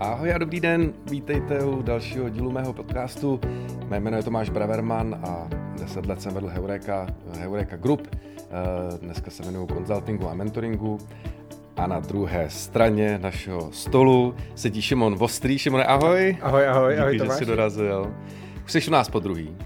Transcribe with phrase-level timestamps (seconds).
[0.00, 3.40] Ahoj a dobrý den, vítejte u dalšího dílu mého podcastu.
[3.88, 5.48] Mé jméno je Tomáš Braverman a
[5.80, 7.06] 10 let jsem vedl Heureka,
[7.38, 8.08] Heureka Group.
[8.14, 10.98] Eh, dneska se věnuju konzultingu a mentoringu.
[11.76, 15.58] A na druhé straně našeho stolu sedí Šimon Vostrý.
[15.58, 16.36] Šimone, ahoj.
[16.42, 17.38] Ahoj, ahoj, Díky, ahoj že Tomáš.
[17.38, 18.14] jsi dorazil.
[18.64, 19.56] Už jsi u nás po druhý.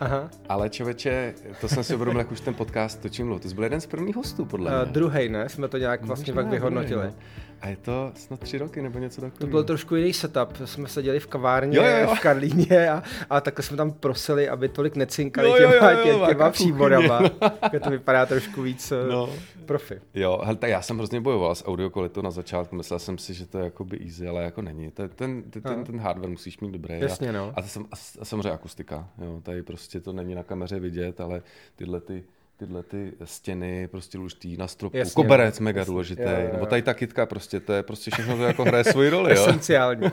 [0.00, 0.30] Aha.
[0.48, 3.38] Ale člověče, to jsem si uvědomil, jak už ten podcast točím.
[3.38, 4.80] Ty jsi byl jeden z prvních hostů, podle mě.
[4.82, 5.48] Uh, druhý, ne?
[5.48, 7.00] Jsme to nějak vlastně Možná pak vyhodnotili.
[7.02, 7.53] druhý, no.
[7.60, 9.38] A je to snad tři roky nebo něco takového.
[9.38, 10.48] To byl trošku jiný setup.
[10.64, 12.14] Jsme seděli v kavárně Jo, jo, jo.
[12.14, 15.98] v Karlíně a, a takhle jsme tam prosili, aby tolik necinkali Jo, jo, těma, jo,
[15.98, 17.20] jo, tě, těma jaká příborama.
[17.70, 19.08] Tak to vypadá trošku víc No.
[19.26, 19.28] no.
[19.66, 20.00] profi.
[20.14, 23.34] Jo, hele, tak já jsem hrozně bojoval s audio kvalitou na začátku, myslel jsem si,
[23.34, 24.90] že to je jakoby easy, ale jako není.
[24.90, 27.00] Ten, ten, ten, ten, hardware musíš mít dobrý.
[27.00, 27.52] Jasně, a, no.
[27.56, 31.42] a, a, a samozřejmě akustika, jo, tady prostě to není na kameře vidět, ale
[31.76, 32.24] tyhle ty
[32.56, 35.64] tyhle ty stěny prostě luštý na stropu, Jasně, koberec no.
[35.64, 35.90] mega Jasně.
[35.92, 38.84] důležitý, Jo, jo, nebo tady ta kytka prostě, to je prostě všechno to jako hraje
[38.84, 39.42] svoji roli, jo.
[39.42, 40.06] Esenciální.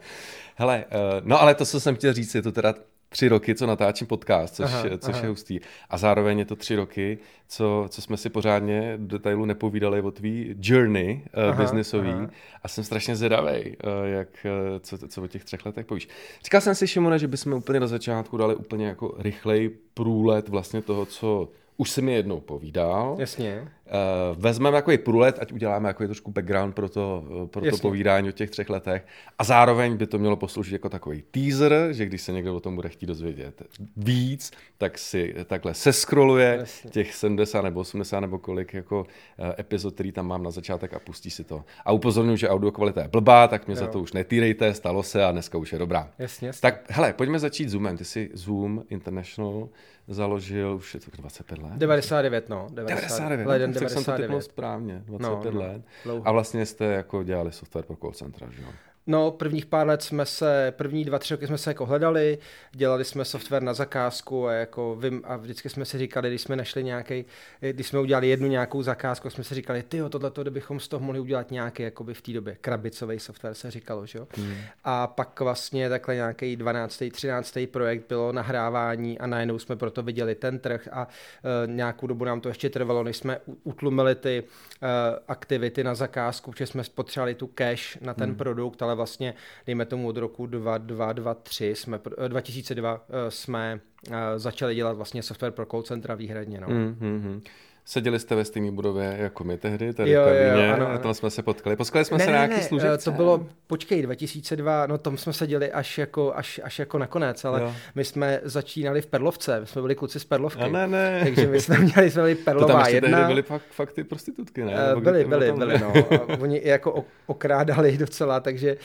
[0.56, 2.74] Hele, uh, no ale to, co jsem chtěl říct, je to teda
[3.08, 5.22] tři roky, co natáčím podcast, což, Aha, což aha.
[5.22, 5.60] je hustý.
[5.90, 10.10] A zároveň je to tři roky, co, co jsme si pořádně do detailu nepovídali o
[10.10, 12.10] tvý journey uh, Aha, biznisový.
[12.10, 12.30] aha.
[12.62, 13.72] A jsem strašně zvědavý, uh,
[14.04, 14.28] jak,
[14.72, 16.08] uh, co, co o těch třech letech povíš.
[16.44, 20.82] Říkal jsem si, Šimone, že bychom úplně na začátku dali úplně jako rychlej průlet vlastně
[20.82, 23.16] toho, co už si mi jednou povídal.
[23.18, 23.68] Jasně.
[23.92, 28.28] Uh, vezmeme takový průlet, ať uděláme jako trošku background pro to, eh, pro to povídání
[28.28, 29.06] o těch třech letech.
[29.38, 32.74] A zároveň by to mělo posloužit jako takový teaser, že když se někdo o tom
[32.74, 33.62] bude chtít dozvědět
[33.96, 36.90] víc, tak si takhle seskroluje Jasně.
[36.90, 39.06] těch 70 nebo 80 nebo kolik jako
[39.38, 41.64] eh, epizod, který tam mám na začátek a pustí si to.
[41.84, 43.80] A upozorňuji, že audio kvalita je blbá, tak mě Jo.
[43.80, 46.10] za to už netýrejte, stalo se a dneska už je dobrá.
[46.18, 46.60] Jasně, jasně.
[46.60, 47.96] Tak hele, pojďme začít Zoomem.
[47.96, 49.68] Ty jsi Zoom International
[50.08, 51.72] založil už je to 25 let?
[51.76, 52.66] 99, no.
[52.70, 54.42] 99, Leden no, tak jsem to typnul 99.
[54.52, 55.82] správně, 25 No, no, let.
[56.04, 56.28] dlouho.
[56.28, 58.68] A vlastně jste jako dělali software pro call centra, že jo?
[59.06, 62.38] No, prvních pár let jsme se, první dva, tři roky jsme se jako hledali,
[62.72, 66.56] dělali jsme software na zakázku a jako vím, a vždycky jsme si říkali, když jsme
[66.56, 67.24] našli nějaký,
[67.72, 71.20] když jsme udělali jednu nějakou zakázku, jsme si říkali, ty tohle bychom z toho mohli
[71.20, 74.26] udělat nějaký, jakoby v té době, krabicový software se říkalo, že jo.
[74.36, 74.56] Hmm.
[74.84, 77.02] A pak vlastně takhle nějaký 12.
[77.12, 77.58] 13.
[77.70, 82.40] projekt bylo nahrávání a najednou jsme proto viděli ten trh a uh, nějakou dobu nám
[82.40, 84.88] to ještě trvalo, než jsme utlumili ty uh,
[85.28, 88.36] aktivity na zakázku, protože jsme potřebovali tu cash na ten hmm.
[88.36, 89.34] produkt, ale vlastně,
[89.66, 95.22] dejme tomu od roku 2023, jsme, pr- eh, 2002 uh, jsme uh, začali dělat vlastně
[95.22, 96.60] software pro call centra výhradně.
[96.60, 96.68] No.
[96.68, 97.42] Mm, mm, mm.
[97.84, 100.86] Seděli jste ve stejné budově jako my tehdy, tady Jo, v jo, jo, Karlíně, ano,
[100.86, 100.98] a ano.
[100.98, 101.76] tam jsme se potkali.
[101.76, 103.10] Potkali jsme ne, se ne, na nějaký ne, služebce.
[103.10, 107.44] eh, to bylo, počkej, 2002, no tam jsme seděli až jako, až, až jako nakonec,
[107.44, 107.74] ale Jo.
[107.94, 110.62] my jsme začínali v Perlovce, my jsme byli kluci z Perlovky.
[110.62, 111.20] A ne, ne.
[111.24, 113.26] Takže my jsme měli, jsme byli to tam Perlová ještě jedna.
[113.26, 114.72] byly fakt, fakt ty prostitutky, ne?
[114.92, 115.92] Eh, Byli, to bylo byli, tam- byli, no.
[116.34, 118.76] A oni jako ok- okrádali docela, takže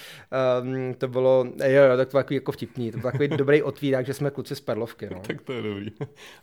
[0.62, 3.62] um, to bylo, jo, jo, tak to bylo takový jako vtipný, to byl takový dobrý
[3.64, 5.20] otvírák, že jsme kluci z Perlovky, no.
[5.28, 5.92] Tak to je dobrý.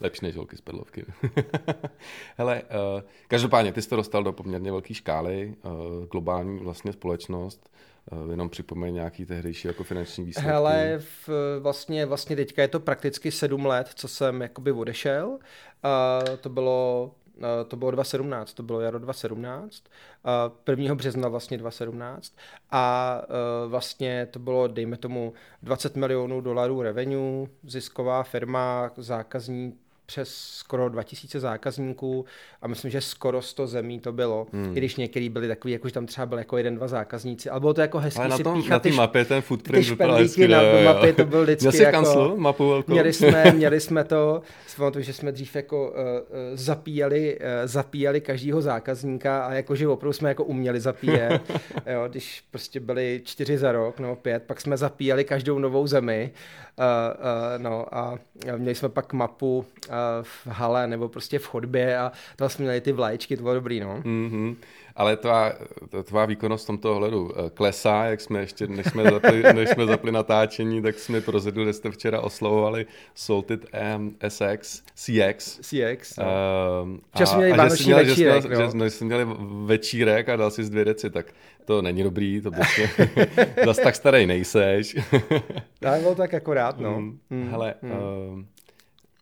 [0.00, 1.04] Lepší než holky z Perlovky.
[2.44, 5.72] Hele, uh, každopádně ty jsi to dostal do poměrně velké škály, uh,
[6.04, 7.70] globální vlastně společnost,
[8.12, 10.50] uh, jenom připomeň nějaký tehdejší jako finanční výsledky.
[10.50, 11.28] Hele, v,
[11.60, 15.38] vlastně, vlastně teďka je to prakticky sedm let, co jsem jakoby odešel.
[15.82, 17.10] A to bylo
[17.68, 19.84] to bylo 2017, to bylo jaro 2017,
[20.24, 20.94] a 1.
[20.94, 22.36] března vlastně 2017
[22.70, 23.22] a
[23.66, 31.40] vlastně to bylo, dejme tomu, 20 milionů dolarů revenue, zisková firma, zákazník, přes skoro 2000
[31.40, 32.24] zákazníků
[32.62, 34.76] a myslím, že skoro 100 zemí to bylo, hmm.
[34.76, 37.60] i když některý byli takový, jako že tam třeba byl jako jeden, dva zákazníci, ale
[37.60, 39.94] bylo to jako hezký Ale na si tom, píchat na ty mapě ten footprint ty
[39.94, 40.84] špendlíky hezky, na jo, jo.
[40.84, 42.92] mapě, to byl vždycky Měl jsi jako- kanclu, mapu velkou?
[42.92, 45.96] Měli jsme, měli jsme to, si pamatuju, že jsme dřív jako uh,
[46.54, 51.42] zapíjeli, uh, zapíjeli každýho zákazníka a jakože opravdu jsme jako uměli zapíjet,
[51.92, 56.30] jo, když prostě byli čtyři za rok, no pět, pak jsme zapíjeli každou novou zemi,
[56.78, 58.18] uh, uh, no a
[58.56, 62.80] měli jsme pak mapu uh, v hale nebo prostě v chodbě a tam jsme měli
[62.80, 64.00] ty vlaječky, to bylo dobrý, no.
[64.04, 64.56] Mm-hmm.
[64.96, 65.52] Ale tvá,
[66.04, 69.86] tvá výkonnost v tomto ohledu eh, klesá, jak jsme ještě, než jsme zapli, než jsme
[69.86, 73.60] zapli natáčení, tak jsme prozedli, že jste včera oslovovali Salted
[73.96, 75.58] um, SX, CX.
[75.60, 76.24] CX, no.
[77.18, 78.70] Že jsme měli že vánoční jsi měl, že, jsi večírek, no.
[78.70, 79.26] že, no, že jsi měli
[79.64, 81.26] večírek a dal si z dvě deci, tak
[81.64, 82.90] to není dobrý, to prostě
[83.64, 84.96] zase tak starý nejseš.
[85.80, 87.00] Tak bylo tak akorát, no.
[87.00, 87.90] Mm, Mm, Hele, mm.
[87.90, 88.46] um,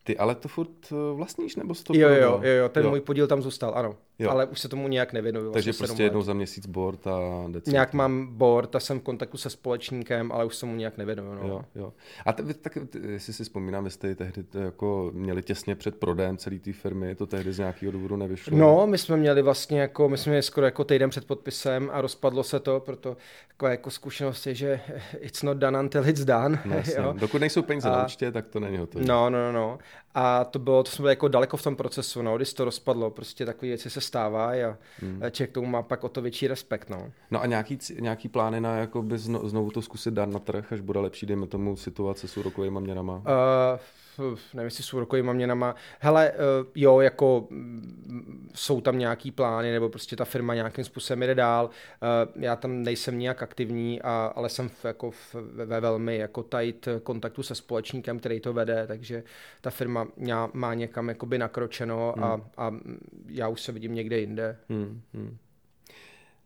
[0.05, 3.01] ty ale to furt eh, vlastníš, nebo jsi to Jo, jo, jo, jo, ten můj
[3.01, 3.97] podíl tam zůstal, ano.
[4.23, 4.31] Jo.
[4.31, 5.53] ale už se tomu nějak nevěnuju.
[5.53, 7.73] Takže vlastně prostě jednou za měsíc board a decent.
[7.73, 11.35] Nějak mám board a jsem v kontaktu se společníkem, ale už se mu nějak nevěnuju.
[11.35, 11.49] No.
[11.49, 11.93] Jo, jo.
[12.27, 12.79] A te, tak,
[13.09, 17.53] jestli si vzpomínám, jste tehdy jako měli těsně před prodejem celé té firmy, to tehdy
[17.53, 18.57] z nějakého důvodu nevyšlo?
[18.57, 22.01] No, my jsme měli vlastně jako, my jsme měli skoro jako týden před podpisem a
[22.01, 23.17] rozpadlo se to, proto
[23.49, 24.81] jako, jako zkušenost je, že
[25.21, 26.59] it's not done until it's done.
[26.65, 27.15] No, jo.
[27.19, 27.93] Dokud nejsou peníze a...
[27.93, 29.05] na účtě, tak to není hotové.
[29.05, 29.79] No, no, no, no.
[30.15, 33.11] A to bylo, to jsme byli jako daleko v tom procesu, no, když to rozpadlo,
[33.11, 35.23] prostě takové věci se stávají a hmm.
[35.31, 37.13] člověk tomu má pak o to větší respekt, no.
[37.31, 40.81] No a nějaký, nějaký plány na jako by znovu to zkusit dát na trh, až
[40.81, 43.17] bude lepší, dejme tomu, situace s úrokovými měnama?
[43.17, 43.25] Uh,
[44.55, 45.75] nevím, jestli s úrokovými měnama.
[46.01, 46.37] Hele, uh,
[46.75, 51.65] jo, jako mm, jsou tam nějaký plány, nebo prostě ta firma nějakým způsobem jde dál.
[51.67, 56.43] Uh, já tam nejsem nijak aktivní, a, ale jsem v, jako v, ve velmi jako
[56.43, 59.23] tight kontaktu se společníkem, který to vede, takže
[59.61, 60.09] ta firma
[60.53, 62.45] má, někam jakoby nakročeno a, hmm.
[62.57, 62.75] a
[63.27, 64.57] já už se vidím někde jinde.
[64.69, 65.37] Hmm, hmm.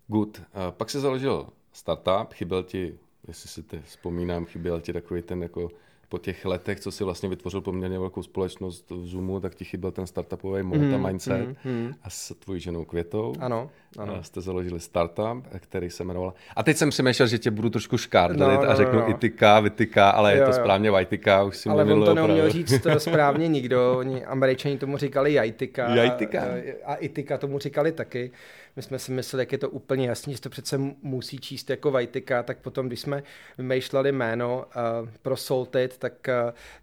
[0.06, 0.38] Good.
[0.38, 2.98] Uh, pak se založil startup, chyběl ti,
[3.28, 5.70] jestli si ty vzpomínám, chyběl ti takový ten jako
[6.08, 9.90] po těch letech, co si vlastně vytvořil poměrně velkou společnost v Zoomu, tak ti chyběl
[9.90, 11.46] ten startupový mm, a mindset.
[11.64, 11.94] Mm, mm.
[12.02, 14.22] A s tvojí ženou Květou ano, ano.
[14.22, 16.34] jste založili startup, který se jmenoval...
[16.56, 19.10] A teď jsem přemýšlel, že tě budu trošku škárdlit no, no, a řeknu no, no.
[19.10, 22.80] itika, vytika, ale jo, je to správně vajtika, už si Ale on to neuměl říct
[22.82, 23.94] to správně nikdo.
[23.98, 25.94] Oni, američani tomu říkali jajtika.
[25.94, 26.42] Jajtika.
[26.42, 28.30] A, a itika tomu říkali taky.
[28.76, 31.90] My jsme si mysleli, jak je to úplně jasný, že to přece musí číst jako
[31.90, 33.22] Vajtika, tak potom, když jsme
[33.58, 34.64] vymýšleli jméno
[35.02, 36.12] uh, pro Salted, tak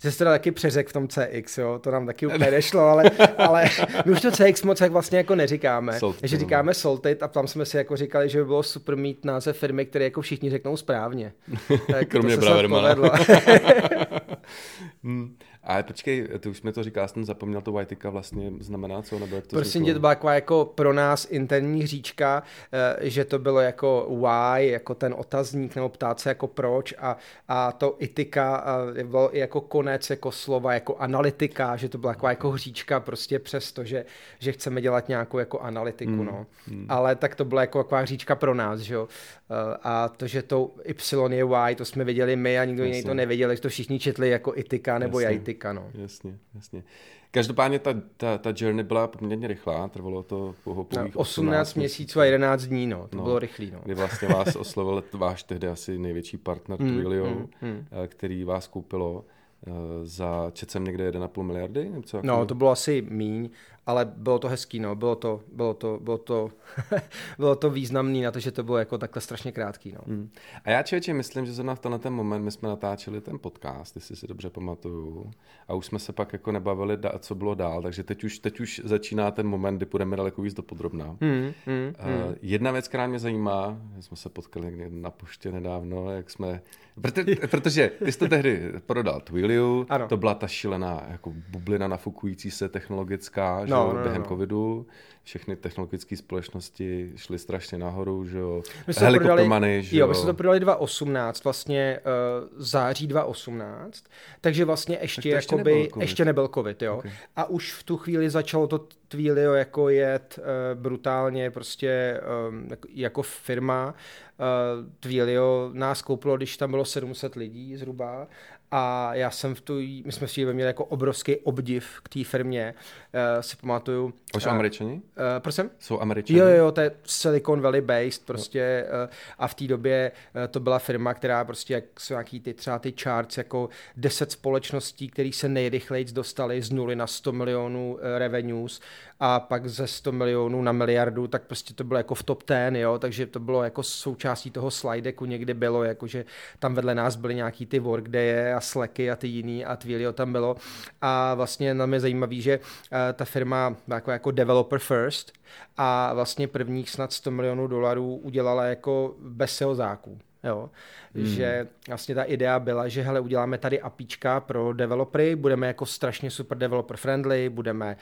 [0.01, 1.79] uh, se to taky přeřek v tom CX, jo?
[1.79, 3.03] to nám taky úplně nešlo, ale,
[3.37, 3.69] ale
[4.05, 7.47] my už to CX moc jak vlastně jako neříkáme, Salted, že říkáme Salted a tam
[7.47, 10.77] jsme si jako říkali, že by bylo super mít název firmy, které jako všichni řeknou
[10.77, 11.33] správně.
[11.91, 12.53] Tak Kromě to se
[15.03, 15.37] hmm.
[15.63, 19.36] Ale počkej, ty už mi to říká, jsem zapomněl, to Whiteka vlastně znamená co, nebo
[19.36, 23.60] jak to Prosím tě, to byla jako pro nás interní hříčka, eh, že to bylo
[23.60, 27.18] jako why, jako ten otazník, nebo ptát se jako proč a,
[27.48, 28.65] a to itika
[29.04, 33.39] bylo i jako konec, jako slova, jako analytika, že to byla taková jako hříčka prostě
[33.39, 34.06] přesto, že,
[34.39, 36.25] že chceme dělat nějakou jako analytiku, hmm.
[36.25, 36.45] no.
[36.68, 36.86] Hmm.
[36.89, 39.07] Ale tak to byla jako taková hříčka pro nás, že jo.
[39.53, 43.03] Eh, a to, že to Y je Y, to jsme viděli my a nikdo jiný
[43.03, 45.35] to nevěděl, že to všichni četli jako itika nebo Jasně.
[45.35, 45.89] jajtika, no.
[45.94, 46.83] Jasně, jasně.
[47.31, 52.25] Každopádně ta, ta, ta journey byla poměrně rychlá, trvalo to po 18, 18 měsíců a
[52.25, 53.71] 11 dní, no, to no, bylo rychlý.
[53.71, 53.79] No.
[53.83, 57.85] Kdy vlastně vás oslovil váš tehdy asi největší partner mm, Twilio, mm, mm.
[58.07, 59.25] který vás koupilo
[59.67, 59.71] eh,
[60.03, 61.89] za, čet jsem někde 1,5 miliardy?
[61.89, 62.27] Nebo co, jako...
[62.27, 63.50] No, to bylo asi míň,
[63.85, 66.50] ale bylo to hezký, no, bylo to, bylo to, bylo to,
[67.38, 70.00] bylo to významný na to, že to bylo jako takhle strašně krátký, no.
[70.07, 70.30] Hmm.
[70.65, 73.95] A já člověče myslím, že zrovna v tenhle ten moment my jsme natáčeli ten podcast,
[73.95, 75.31] jestli si dobře pamatuju,
[75.68, 78.81] a už jsme se pak jako nebavili, co bylo dál, takže teď už, teď už
[78.83, 81.18] začíná ten moment, kdy půjdeme daleko víc do podrobná.
[81.21, 86.12] Hmm, hmm, uh, jedna věc, která mě zajímá, jsme se potkali někde na poště nedávno,
[86.12, 86.62] jak jsme,
[87.01, 90.07] protože, protože ty jsi to tehdy prodal Twiliu, ano.
[90.07, 94.27] to byla ta šílená jako bublina nafukující se technologická, no, že no, no, během no.
[94.27, 94.85] covidu
[95.23, 98.63] všechny technologické společnosti šly strašně nahoru, že jo,
[98.97, 100.07] helikoptermany, že jo.
[100.07, 104.03] my jsme to prodali 2018, vlastně uh, září 2018,
[104.41, 106.97] takže vlastně ještě, tak ještě jakoby, nebyl ještě nebyl covid, jo.
[106.97, 107.11] Okay.
[107.35, 113.21] A už v tu chvíli začalo to Twilio jako jet uh, brutálně prostě um, jako
[113.21, 113.93] firma.
[114.39, 118.27] Uh, Twilio nás koupilo, když tam bylo 700 lidí zhruba
[118.75, 119.73] a já jsem v tu,
[120.05, 122.73] my jsme si měli jako obrovský obdiv k té firmě,
[123.13, 124.13] uh, si pamatuju.
[124.35, 124.93] A jsou uh, američani?
[124.93, 125.01] Uh,
[125.39, 125.69] prosím?
[125.79, 126.39] Jsou američani?
[126.39, 130.59] Jo, jo, to je Silicon Valley based prostě uh, a v té době uh, to
[130.59, 135.31] byla firma, která prostě, jak jsou nějaký ty třeba ty charts, jako 10 společností, které
[135.33, 138.81] se nejrychleji dostali z nuly na 100 milionů uh, revenues
[139.19, 142.79] a pak ze 100 milionů na miliardu, tak prostě to bylo jako v top 10,
[142.79, 146.25] jo, takže to bylo jako součástí toho slideku někdy bylo, jakože
[146.59, 150.32] tam vedle nás byly nějaký ty workdaye a Slacky a ty jiný a Twilio tam
[150.32, 150.55] bylo
[151.01, 155.32] a vlastně nám je zajímavý, že uh, ta firma jako, jako developer first
[155.77, 160.20] a vlastně prvních snad 100 milionů dolarů udělala jako bez záku.
[160.43, 160.69] Jo?
[161.15, 161.25] Hmm.
[161.25, 166.31] Že vlastně ta idea byla, že hele, uděláme tady apíčka pro developery, budeme jako strašně
[166.31, 167.97] super developer friendly, budeme,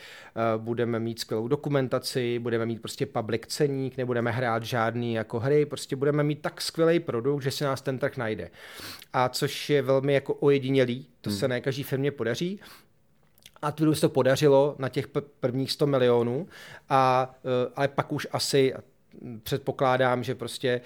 [0.55, 5.65] uh, budeme mít skvělou dokumentaci, budeme mít prostě public ceník, nebudeme hrát žádný jako hry,
[5.65, 8.50] prostě budeme mít tak skvělý produkt, že si nás ten trh najde.
[9.13, 11.39] A což je velmi jako ojedinělý, to hmm.
[11.39, 12.60] se ne každý firmě podaří,
[13.62, 15.07] a Twilu se to podařilo na těch
[15.39, 16.48] prvních 100 milionů,
[16.89, 18.74] a, uh, ale pak už asi,
[19.44, 20.82] předpokládám, že prostě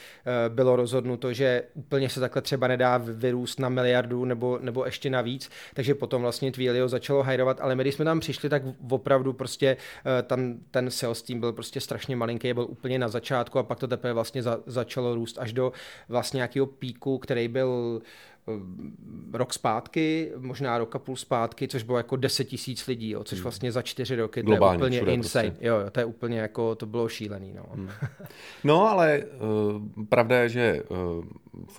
[0.49, 5.49] bylo rozhodnuto, že úplně se takhle třeba nedá vyrůst na miliardu nebo, nebo ještě navíc,
[5.73, 9.77] takže potom vlastně Twilio začalo hajrovat, ale my když jsme tam přišli, tak opravdu prostě
[10.23, 13.87] tam ten sales team byl prostě strašně malinký, byl úplně na začátku a pak to
[13.87, 15.71] teprve vlastně za, začalo růst až do
[16.09, 18.34] vlastně nějakého píku, který byl Eh,
[19.33, 23.37] rok zpátky, možná rok a půl zpátky, což bylo jako 10 tisíc lidí, jo, což
[23.37, 23.43] hmm.
[23.43, 25.49] vlastně za čtyři roky Globálně, to je úplně insane.
[25.49, 25.67] Prostě.
[25.67, 27.53] Jo, jo, to je úplně jako, to bylo šílený.
[27.53, 27.89] No, hmm.
[28.63, 31.25] no ale uh, pravda je, že uh,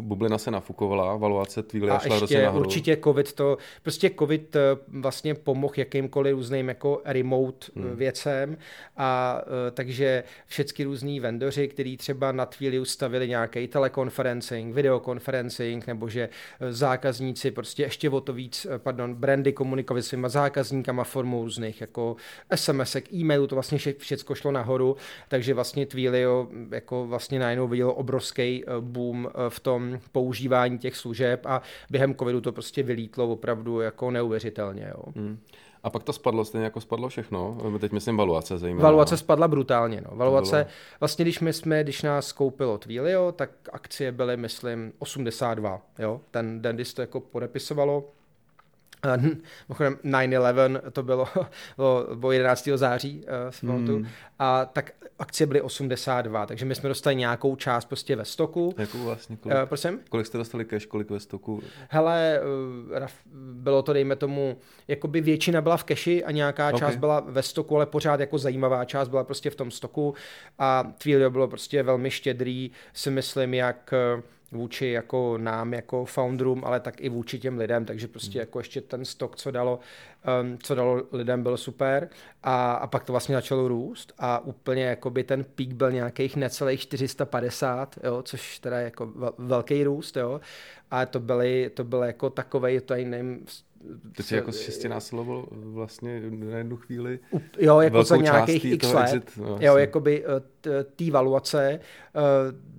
[0.00, 2.64] bublina se nafukovala, valuace Twilio a šla ještě nahoru.
[2.64, 7.96] určitě covid to, prostě covid uh, vlastně pomohl jakýmkoliv různým jako remote hmm.
[7.96, 8.56] věcem
[8.96, 16.08] a uh, takže všechny různý vendoři, kteří třeba na Twilio stavili nějaký telekonferencing, videokonferencing, nebo
[16.08, 16.28] že
[16.70, 21.80] zákazníci prostě ještě o to víc, eh, pardon, brandy komunikovali s svýma zákazníkama formou různých
[21.80, 22.16] jako
[22.50, 24.96] SMS, e-mailu, to vlastně vše, všecko šlo nahoru,
[25.28, 30.96] takže vlastně Twilio jako vlastně najednou vidělo obrovský eh, boom eh, v tom používání těch
[30.96, 34.92] služeb a během covidu to prostě vylítlo opravdu jako neuvěřitelně.
[34.94, 35.02] Jo.
[35.16, 35.38] Hmm.
[35.82, 37.58] A pak to spadlo stejně jako spadlo všechno.
[37.80, 38.82] Teď myslím valuace zejména.
[38.82, 40.02] Valuace spadla brutálně.
[40.10, 40.16] No.
[40.16, 40.66] Valuace,
[41.00, 45.82] vlastně když my jsme, když nás koupilo Twilio, tak akcie byly, myslím, 82.
[45.98, 46.20] Jo?
[46.30, 48.04] Ten den, když to jako podepisovalo,
[49.68, 51.28] Mimochodem 9-11 to bylo,
[51.76, 52.68] bylo, bylo 11.
[52.74, 53.24] září
[53.62, 54.06] uh, mm.
[54.38, 58.74] a tak akcie byly 82, takže my jsme dostali nějakou část prostě ve stoku.
[58.78, 59.36] Jakou vlastně?
[59.36, 60.00] Kolik, uh, prosím?
[60.08, 61.62] Kolik jste dostali cash, kolik ve stoku?
[61.88, 62.40] Hele,
[62.98, 63.06] uh,
[63.52, 64.58] bylo to dejme tomu,
[64.88, 66.78] jakoby většina byla v keši a nějaká okay.
[66.78, 70.14] část byla ve stoku, ale pořád jako zajímavá část byla prostě v tom stoku
[70.58, 74.22] a Twilio bylo prostě velmi štědrý, si myslím, jak uh,
[74.52, 78.40] vůči jako nám, jako founderům, ale tak i vůči těm lidem, takže prostě hmm.
[78.40, 79.80] jako ještě ten stok, co dalo,
[80.42, 82.08] um, co dalo lidem, byl super
[82.42, 86.36] a, a pak to vlastně začalo růst a úplně jako by ten pík byl nějakých
[86.36, 90.40] necelých 450, jo, což teda je jako velký růst, jo,
[90.90, 93.46] a to byly, to bylo jako takovej, to nevím,
[94.16, 97.18] ty jsi jako šestinásoboval vlastně na jednu chvíli
[97.58, 99.04] Jo, jako za nějakých x let.
[99.04, 101.80] Exit, no, jo, jakoby eh, té valuace,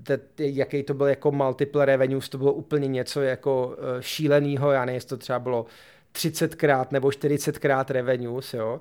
[0.10, 4.86] eh, jaký to byl jako multiple revenues, to bylo úplně něco jako eh, šíleného, já
[4.86, 5.66] nevím, to třeba bylo
[6.14, 8.80] 30krát nebo 40krát revenues, jo.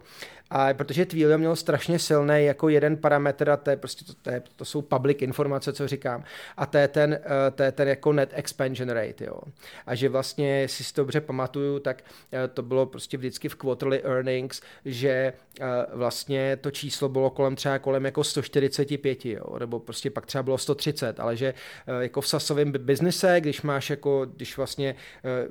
[0.50, 4.30] A protože Twilio měl strašně silný jako jeden parametr a to, je prostě, to, to,
[4.30, 6.24] je, to jsou public informace, co říkám,
[6.56, 9.38] a to je ten, eh, to je ten jako net expansion rate, jo.
[9.86, 13.54] A že vlastně, jestli si to dobře pamatuju, tak eh, to bylo prostě vždycky v
[13.54, 19.80] quarterly earnings, že eh, vlastně to číslo bylo kolem třeba kolem jako 145, jo, nebo
[19.80, 21.54] prostě pak třeba bylo 130, ale že
[22.00, 24.94] jako v sasovém biznise, když máš jako, když vlastně,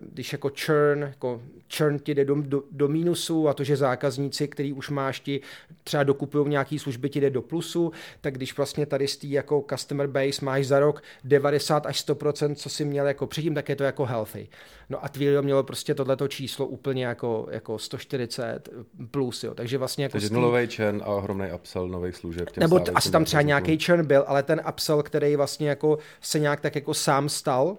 [0.01, 1.41] když jako churn, jako
[1.77, 5.19] churn ti jde do, do, do mínusu a to, že zákazníci, který už už máš
[5.19, 5.41] ti
[5.83, 10.07] třeba dokupují nějaký služby, ti jde do plusu, tak když vlastně tady z jako customer
[10.07, 13.83] base máš za rok 90 až 100%, co si měl jako předtím, tak je to
[13.83, 14.47] jako healthy.
[14.89, 18.69] No a Twilio mělo prostě tohleto číslo úplně jako, jako 140
[19.11, 19.53] plus, jo.
[19.53, 20.11] Takže vlastně jako...
[20.11, 20.35] Takže tý...
[20.35, 22.57] nulový churn a ohromný upsell nových služeb.
[22.57, 26.39] Nebo t- asi tam třeba nějaký churn byl, ale ten upsell, který vlastně jako se
[26.39, 27.77] nějak tak jako sám stal,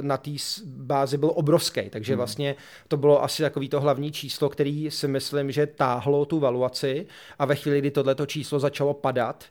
[0.00, 0.30] na té
[0.64, 2.16] bázi byl obrovský, takže hmm.
[2.16, 2.56] vlastně
[2.88, 7.06] to bylo asi takový to hlavní číslo, který si myslím, že táhlo tu valuaci
[7.38, 9.44] a ve chvíli, kdy tohleto číslo začalo padat,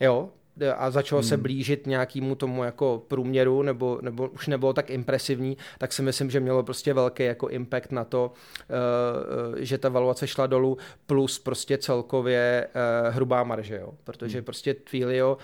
[0.00, 0.28] jo,
[0.76, 1.28] a začalo hmm.
[1.28, 6.30] se blížit nějakému tomu jako průměru, nebo, nebo už nebylo tak impresivní, tak si myslím,
[6.30, 11.38] že mělo prostě velký jako impact na to, uh, že ta valuace šla dolů, plus
[11.38, 13.94] prostě celkově uh, hrubá marže, jo.
[14.04, 14.44] protože hmm.
[14.44, 15.38] prostě Twilio,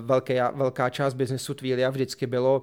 [0.00, 2.62] velké, velká část biznesu Twilia vždycky bylo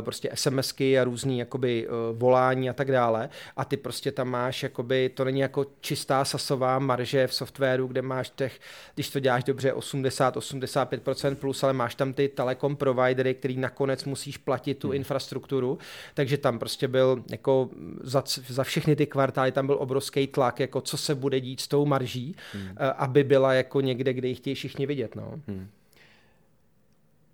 [0.00, 5.08] prostě SMSky a různý jakoby volání a tak dále a ty prostě tam máš jakoby,
[5.08, 8.60] to není jako čistá sasová marže v softwaru, kde máš těch,
[8.94, 14.04] když to děláš dobře, 80-85% 10% plus, ale máš tam ty telekom providery, který nakonec
[14.04, 14.96] musíš platit tu hmm.
[14.96, 15.78] infrastrukturu,
[16.14, 17.70] takže tam prostě byl jako
[18.00, 21.68] za, za všechny ty kvartály tam byl obrovský tlak, jako co se bude dít s
[21.68, 22.68] tou marží, hmm.
[22.76, 25.16] Eh, aby byla jako někde, kde ji chtějí všichni vidět.
[25.16, 25.40] No.
[25.48, 25.68] Hmm.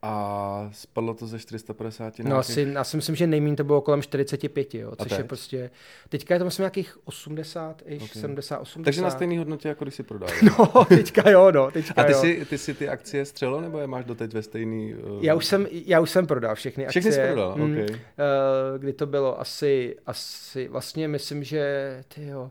[0.06, 3.80] A spadlo to ze 450 na No asi, já si myslím, že nejméně to bylo
[3.80, 5.70] kolem 45, jo, což je prostě,
[6.08, 8.08] teďka je to myslím nějakých 80, okay.
[8.08, 8.84] 70, 80.
[8.84, 10.28] Takže na stejné hodnotě, jako když si prodal.
[10.42, 11.70] No, teďka jo, no.
[11.70, 12.20] Teďka A ty, jo.
[12.20, 14.94] Si, ty si ty akcie střelo, nebo je máš doteď ve stejný?
[14.94, 15.24] Uh...
[15.24, 17.00] Já, už jsem, já už jsem prodal všechny akcie.
[17.00, 17.84] Všechny jsi prodal, mm, okay.
[17.84, 22.50] uh, Kdy to bylo asi, asi, vlastně myslím, že, ty jo,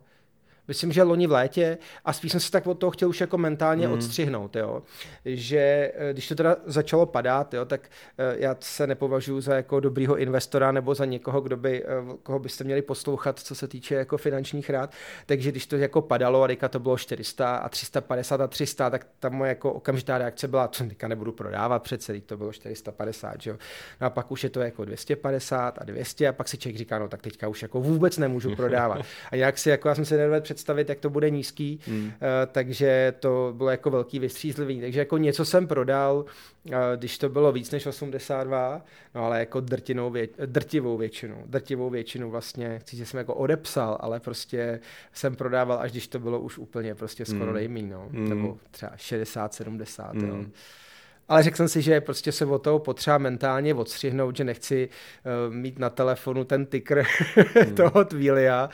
[0.67, 3.37] Myslím, že loni v létě a spíš jsem se tak od toho chtěl už jako
[3.37, 3.93] mentálně mm.
[3.93, 4.83] odstřihnout, jo.
[5.25, 9.79] Že eh, když to teda začalo padat, jo, tak eh, já se nepovažuji za jako
[9.79, 11.87] dobrýho investora nebo za někoho, kdo by, eh,
[12.23, 14.91] koho byste měli poslouchat, co se týče jako finančních rád.
[15.25, 19.07] Takže když to jako padalo a teďka to bylo 400 a 350 a 300, tak
[19.19, 23.49] ta moje jako okamžitá reakce byla, co teďka nebudu prodávat přece, to bylo 450, že
[23.49, 23.57] jo.
[24.01, 26.99] No a pak už je to jako 250 a 200 a pak si člověk říká,
[26.99, 29.01] no tak teďka už jako vůbec nemůžu prodávat.
[29.31, 32.05] A nějak si jako já jsem si nedovedl představit, jak to bude nízký, hmm.
[32.05, 32.11] uh,
[32.51, 34.81] takže to bylo jako velký vystřízlivý.
[34.81, 38.81] Takže jako něco jsem prodal, uh, když to bylo víc než 82,
[39.15, 43.97] no ale jako drtinou vě, drtivou většinu, drtivou většinu vlastně, chci, že jsem jako odepsal,
[43.99, 44.79] ale prostě
[45.13, 47.53] jsem prodával, až když to bylo už úplně prostě skoro hmm.
[47.53, 48.09] nejmín, no.
[48.11, 48.29] Hmm.
[48.29, 50.29] nebo třeba 60, 70, hmm.
[50.29, 50.45] jo
[51.27, 54.89] ale řekl jsem si, že prostě se o toho potřeba mentálně odstřihnout, že nechci
[55.47, 57.75] uh, mít na telefonu ten ticker hmm.
[57.75, 58.69] toho Twilia,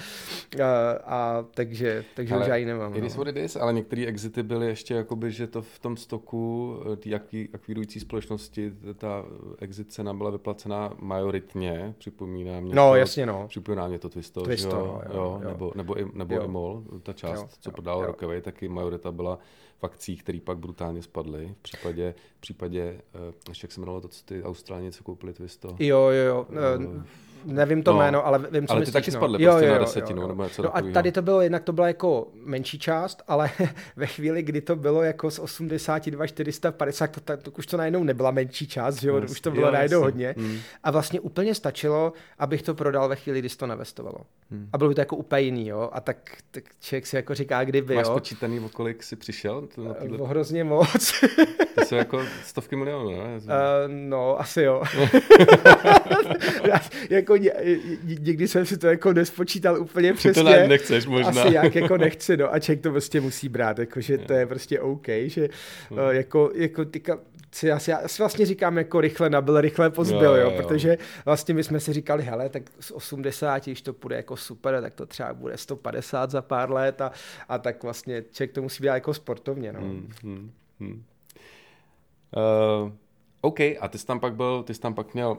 [0.56, 0.62] uh,
[1.06, 2.96] a takže, takže ale už já ji nemám.
[2.96, 3.08] It no.
[3.08, 6.75] is what it is, ale některé exity byly ještě jakoby, že to v tom stoku
[6.94, 7.10] eh, té
[7.53, 9.25] akvírující společnosti, ta
[9.60, 13.48] exit cena byla vyplacená majoritně, připomíná mě No, to, jasně, no.
[13.48, 16.44] Připomíná mě to Twisto, Twisto jo, jo, jo, jo, nebo, nebo, i, nebo jo.
[16.44, 19.39] i MOL, ta část, jo, co prodal Rockaway, taky majorita byla
[19.80, 21.56] v akcích, které pak brutálně spadly.
[21.60, 25.76] V případě, v případě uh, ještě jak se jmenovalo to, co ty Austrálnice koupili Twisto.
[25.80, 26.48] Jo, jo, jo.
[26.50, 27.04] Uh,
[27.46, 29.17] nevím to no, jméno, ale vím, co Ale ty myslíš, taky no.
[29.17, 30.27] spadly jo, prostě jo, na jo, desetinu, jo, jo.
[30.27, 33.50] nebo něco No a tady to bylo, jednak to byla jako menší část, ale
[33.96, 38.03] ve chvíli, kdy to bylo jako z 82 450, to, to, to už to najednou
[38.03, 39.31] nebyla menší část, že jo, yes.
[39.31, 40.36] už to bylo jo, najednou hodně.
[40.38, 40.58] Hmm.
[40.84, 44.17] A vlastně úplně stačilo, abych to prodal ve chvíli, kdy to nevestovalo.
[44.51, 44.69] Hmm.
[44.74, 45.89] A bylo by to jako úplně jiný, jo.
[45.93, 46.17] A tak,
[46.51, 48.13] tak člověk si jako říká, kdyby, Máš jo.
[48.13, 49.67] počítaný, o kolik jsi přišel?
[49.75, 50.27] To na týhle...
[50.27, 51.13] Hrozně moc.
[51.75, 53.17] to jsou jako stovky milionů, ne?
[53.17, 53.50] Uh,
[53.88, 54.84] no, asi jo.
[57.30, 57.80] jako ně,
[58.20, 60.44] někdy jsem si to jako nespočítal úplně přesně.
[60.44, 61.44] to nechceš možná.
[61.44, 64.46] Asi jak jako nechci, no a člověk to prostě musí brát, jako že to je
[64.46, 65.50] prostě OK, že
[65.90, 67.20] uh, jako, jako tyka,
[67.52, 70.58] si, já, si, já si vlastně říkám jako rychle nabil, rychle pozbyl, jo, jo, jo,
[70.58, 74.82] protože vlastně my jsme si říkali, hele, tak z 80, když to půjde jako super,
[74.82, 77.12] tak to třeba bude 150 za pár let a,
[77.50, 79.80] a tak vlastně člověk to musí být jako sportovně, no.
[79.80, 81.04] Hmm, hmm, hmm.
[82.84, 82.92] Uh,
[83.42, 85.38] OK, a ty jsi tam pak byl, ty jsi tam pak měl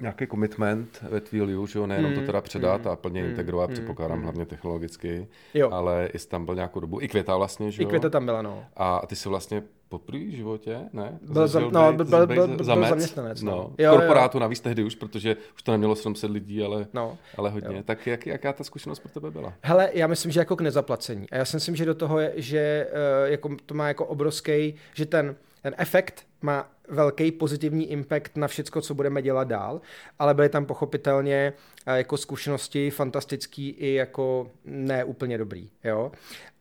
[0.00, 3.28] nějaký commitment ve Twiliu, že jo, nejenom mm, to teda předat mm, a plně mm,
[3.28, 4.24] integrovat, mm, předpokládám mm.
[4.24, 5.70] hlavně technologicky, jo.
[5.72, 7.86] ale i tam byl nějakou dobu, i Květa vlastně, že jo?
[7.86, 8.64] I Květa tam byla, no.
[8.76, 11.18] A ty jsi vlastně poprvé v životě, ne?
[11.22, 13.42] Byl, za, no, byl, byl, byl, byl zaměstnanec.
[13.42, 13.52] No.
[13.52, 13.72] No.
[13.78, 14.40] Jo, korporátu jo.
[14.40, 17.18] navíc tehdy už, protože už to nemělo 700 lidí, ale, no.
[17.36, 17.76] ale hodně.
[17.76, 17.82] Jo.
[17.84, 19.54] Tak jak, jaká ta zkušenost pro tebe byla?
[19.62, 21.30] Hele, já myslím, že jako k nezaplacení.
[21.30, 24.74] A já si myslím, že do toho je, že uh, jako, to má jako obrovský,
[24.94, 29.80] že ten, ten efekt má velký pozitivní impact na všecko, co budeme dělat dál,
[30.18, 31.52] ale byly tam pochopitelně
[31.88, 35.70] uh, jako zkušenosti fantastický i jako ne úplně dobrý.
[35.84, 36.12] Jo?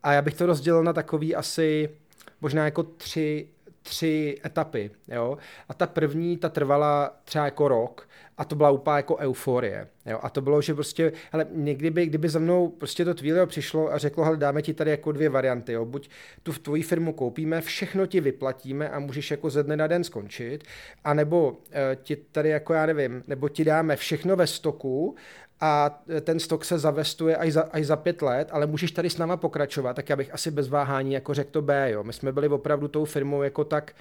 [0.04, 1.90] A já bych to rozdělil na takový asi
[2.42, 3.48] možná jako tři,
[3.88, 5.38] tři etapy, jo.
[5.69, 10.19] A ta první, ta trvala třeba jako rok a to byla úplně jako euforie, jo.
[10.21, 13.93] A to bylo, že prostě, ale někdy by, kdyby za mnou prostě to Twilio přišlo
[13.93, 15.86] a řeklo, hele, dáme ti tady jako dvě varianty, jo.
[15.86, 16.10] Buď
[16.43, 20.04] tu v tvoji firmu koupíme, všechno ti vyplatíme a můžeš jako ze dne na den
[20.04, 20.63] skončit,
[21.04, 25.15] anebo e, ti tady jako já nevím, nebo ti dáme všechno ve stoku
[25.62, 29.17] a ten stok se zavestuje až za, až za pět let, ale můžeš tady s
[29.17, 32.04] náma pokračovat, tak já bych asi bez váhání jako řekl to B, jo.
[32.04, 33.93] My jsme byli opravdu tou firmou jako tak,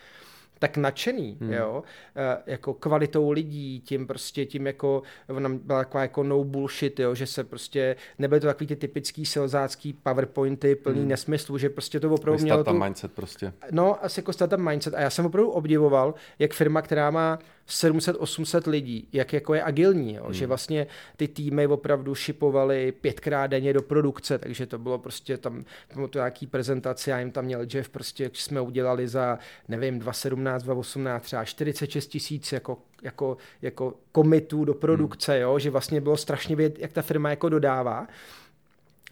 [0.58, 1.52] tak nadšený, hmm.
[1.52, 1.82] jo,
[2.16, 7.14] e, jako kvalitou lidí, tím prostě, tím jako, ona byla taková jako no bullshit, jo,
[7.14, 11.08] že se prostě, nebyly to takový ty typický silzácký powerpointy plný hmm.
[11.08, 12.72] nesmyslu, že prostě to opravdu mělo tu...
[12.72, 13.52] mindset prostě.
[13.70, 17.38] No, asi jako startup mindset a já jsem opravdu obdivoval, jak firma, která má
[17.68, 20.24] 700-800 lidí, jak jako je agilní, jo?
[20.24, 20.34] Hmm.
[20.34, 25.64] že vlastně ty týmy opravdu šipovali pětkrát denně do produkce, takže to bylo prostě tam,
[26.10, 31.22] to nějaký prezentaci, já jim tam měl Jeff, prostě jsme udělali za, nevím, 2017, 2018,
[31.22, 35.42] třeba 46 tisíc jako, jako, jako komitů do produkce, hmm.
[35.42, 35.58] jo?
[35.58, 38.06] že vlastně bylo strašně vědět, jak ta firma jako dodává.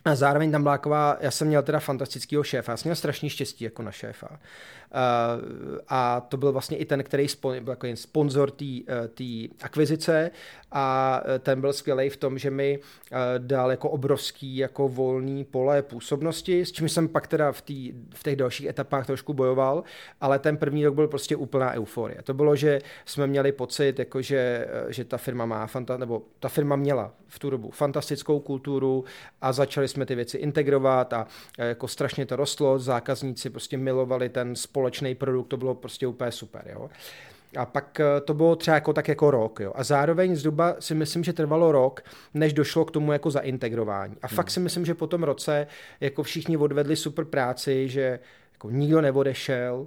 [0.04, 3.30] A zároveň tam byla taková, já jsem měl teda fantastického šéfa, já jsem měl strašný
[3.30, 4.38] štěstí jako na šéfa.
[4.94, 9.26] Uh, a to byl vlastně i ten, který spon, byl jako sponzor té uh,
[9.62, 10.30] akvizice
[10.72, 12.78] a uh, ten byl skvělý v tom, že mi
[13.38, 18.22] dal jako obrovský jako volný pole působnosti, s čím jsem pak teda v, tý, v
[18.22, 19.84] těch dalších etapách trošku bojoval,
[20.20, 22.22] ale ten první rok byl prostě úplná euforie.
[22.22, 26.48] To bylo, že jsme měli pocit, jako že, že ta firma má, fanta, nebo ta
[26.48, 29.04] firma měla v tu dobu fantastickou kulturu
[29.40, 31.26] a začali jsme ty věci integrovat a
[31.58, 34.83] jako strašně to rostlo, zákazníci prostě milovali ten společný
[35.14, 36.62] produkt, to bylo prostě úplně super.
[36.72, 36.90] Jo.
[37.56, 39.60] A pak eh, to bylo třeba jako tak jako rok.
[39.60, 39.72] Jo.
[39.74, 42.02] A zároveň zhruba si myslím, že trvalo rok,
[42.34, 44.16] než došlo k tomu jako zaintegrování.
[44.22, 44.36] A hmm.
[44.36, 45.66] fakt si myslím, že po tom roce
[46.00, 48.18] jako všichni odvedli super práci, že
[48.52, 49.86] jako nikdo neodešel,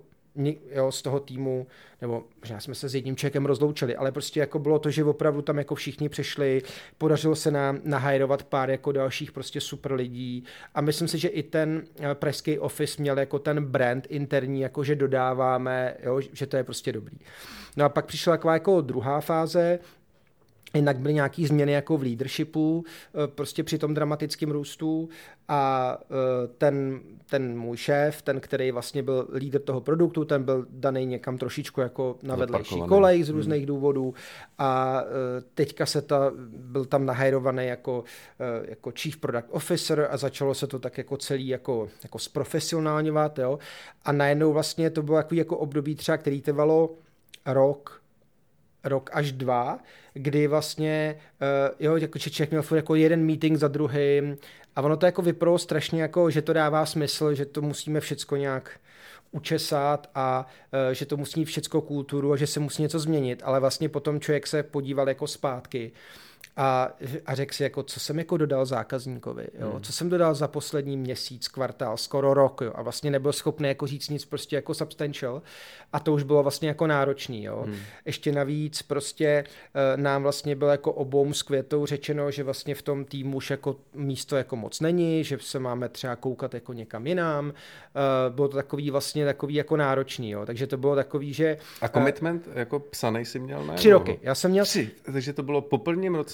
[0.71, 1.67] jo, z toho týmu,
[2.01, 5.41] nebo možná jsme se s jedním člověkem rozloučili, ale prostě jako bylo to, že opravdu
[5.41, 6.61] tam jako všichni přišli,
[6.97, 11.43] podařilo se nám nahajrovat pár jako dalších prostě super lidí a myslím si, že i
[11.43, 16.57] ten eh, pražský office měl jako ten brand interní, jako že dodáváme, jo, že to
[16.57, 17.17] je prostě dobrý.
[17.77, 19.79] No a pak přišla taková jako druhá fáze,
[20.75, 22.83] Jinak byly nějaké změny jako v leadershipu,
[23.23, 25.09] eh, prostě při tom dramatickém růstu
[25.47, 26.99] a eh, ten,
[27.29, 31.81] ten můj šéf, ten, který vlastně byl lídr toho produktu, ten byl daný někam trošičku
[31.81, 33.67] jako na vedlejší kolej z různých hmm.
[33.67, 34.13] důvodů
[34.57, 38.03] a eh, teďka se ta, byl tam nahajrovaný jako,
[38.61, 43.59] jako chief product officer a začalo se to tak jako celý jako, jako zprofesionálňovat, jo.
[44.05, 46.89] A najednou vlastně to bylo jako, jako období třeba, který trvalo
[47.45, 48.01] rok,
[48.83, 49.79] rok až dva,
[50.17, 54.37] kdy vlastně, uh, jo, jako člověk měl jako jeden meeting za druhým
[54.75, 58.35] a ono to jako vypadalo strašně jako, že to dává smysl, že to musíme všecko
[58.35, 58.79] nějak
[59.31, 60.47] učesat a
[60.87, 64.19] uh, že to musí všecko kulturu a že se musí něco změnit, ale vlastně potom
[64.19, 65.91] člověk se podíval jako zpátky
[66.57, 66.91] a,
[67.25, 69.69] a řekl si, jako, co jsem jako dodal zákazníkovi, jo?
[69.71, 69.81] Hmm.
[69.81, 72.71] co jsem dodal za poslední měsíc, kvartál, skoro rok jo?
[72.75, 75.41] a vlastně nebyl schopný jako říct nic prostě jako substantial
[75.93, 77.43] a to už bylo vlastně jako náročný.
[77.43, 77.63] Jo?
[77.65, 77.75] Hmm.
[78.05, 82.81] Ještě navíc prostě uh, nám vlastně bylo jako obou s květou řečeno, že vlastně v
[82.81, 87.07] tom týmu už jako místo jako moc není, že se máme třeba koukat jako někam
[87.07, 87.45] jinam.
[87.45, 90.45] Uh, bylo to takový vlastně takový jako náročný, jo?
[90.45, 91.57] takže to bylo takový, že...
[91.81, 93.73] A commitment uh, jako psanej si měl, ne?
[93.73, 94.19] Tři roky.
[94.21, 94.65] Já jsem měl...
[94.65, 96.26] Tři, takže to bylo po prvním roce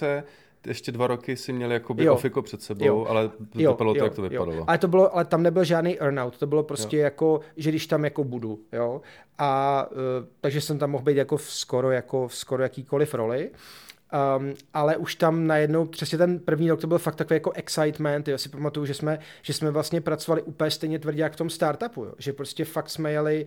[0.68, 2.14] ještě dva roky si měl jakoby jo.
[2.14, 3.06] ofiko před sebou, jo.
[3.10, 4.54] ale jo, vypadalo jo, to, jak to vypadalo.
[4.54, 4.64] Jo.
[4.68, 7.04] Ale, to bylo, ale tam nebyl žádný earnout, to bylo prostě jo.
[7.04, 9.02] jako, že když tam jako budu, jo.
[9.38, 9.98] A uh,
[10.42, 13.52] takže jsem tam mohl být jako v skoro, jako v skoro jakýkoliv roli.
[14.38, 18.28] Um, ale už tam najednou, přesně ten první rok, to byl fakt takový jako excitement,
[18.28, 21.50] jo, si pamatuju, že jsme, že jsme vlastně pracovali úplně stejně tvrdě jak v tom
[21.50, 23.46] startupu, jo, že prostě fakt jsme jeli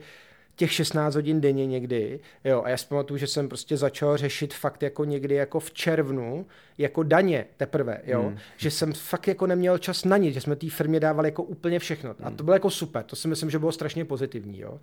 [0.57, 4.55] těch 16 hodin denně někdy, jo, a já si pamatuju, že jsem prostě začal řešit
[4.55, 6.47] fakt jako někdy jako v červnu,
[6.79, 8.39] jako daně teprve, jo, hmm.
[8.57, 11.79] že jsem fakt jako neměl čas na nic, že jsme té firmě dávali jako úplně
[11.79, 12.37] všechno a to hmm.
[12.37, 14.81] bylo jako super, to si myslím, že bylo strašně pozitivní, jo.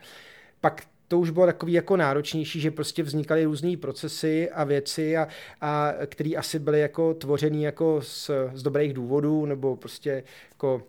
[0.61, 5.27] Pak to už bylo takový jako náročnější, že prostě vznikaly různé procesy a věci, a,
[5.61, 10.83] a které asi byly jako tvořený jako z, z dobrých důvodů, nebo prostě jako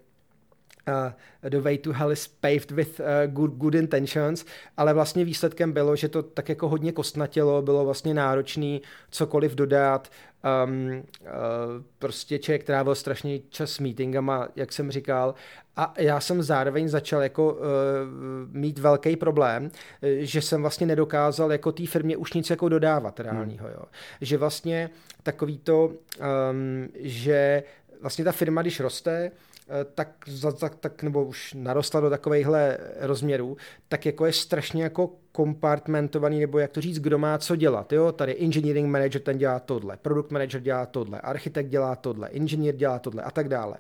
[0.88, 4.44] uh, the way to hell is paved with uh, good, good intentions,
[4.76, 10.10] ale vlastně výsledkem bylo, že to tak jako hodně kostnatělo, bylo vlastně náročný cokoliv dodat,
[10.66, 11.28] um, uh,
[11.98, 15.34] prostě člověk trávil strašně čas s meetingama, jak jsem říkal,
[15.76, 17.60] a já jsem zároveň začal jako uh,
[18.52, 19.70] mít velký problém,
[20.18, 23.74] že jsem vlastně nedokázal jako té firmě už nic jako dodávat reálního, hmm.
[23.74, 23.84] jo.
[24.20, 24.90] Že vlastně
[25.22, 25.92] takový to,
[26.50, 27.62] um, že
[28.00, 29.53] vlastně ta firma, když roste, Eh,
[29.94, 30.08] tak,
[30.60, 33.56] tak, tak nebo už narostla do takovýchhle rozměrů,
[33.88, 37.92] tak jako je strašně jako kompartmentovaný, nebo jak to říct, kdo má co dělat.
[37.92, 38.12] Jo?
[38.12, 42.98] Tady engineering manager ten dělá tohle, product manager dělá tohle, architekt dělá tohle, inženýr dělá
[42.98, 43.76] tohle a tak dále.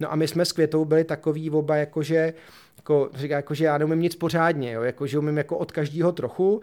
[0.00, 2.34] No a my jsme s Květou byli takový oba, jakože
[2.76, 4.82] jako, říká, jako, že já neumím nic pořádně, jo?
[4.82, 6.60] Jako, že umím jako od každého trochu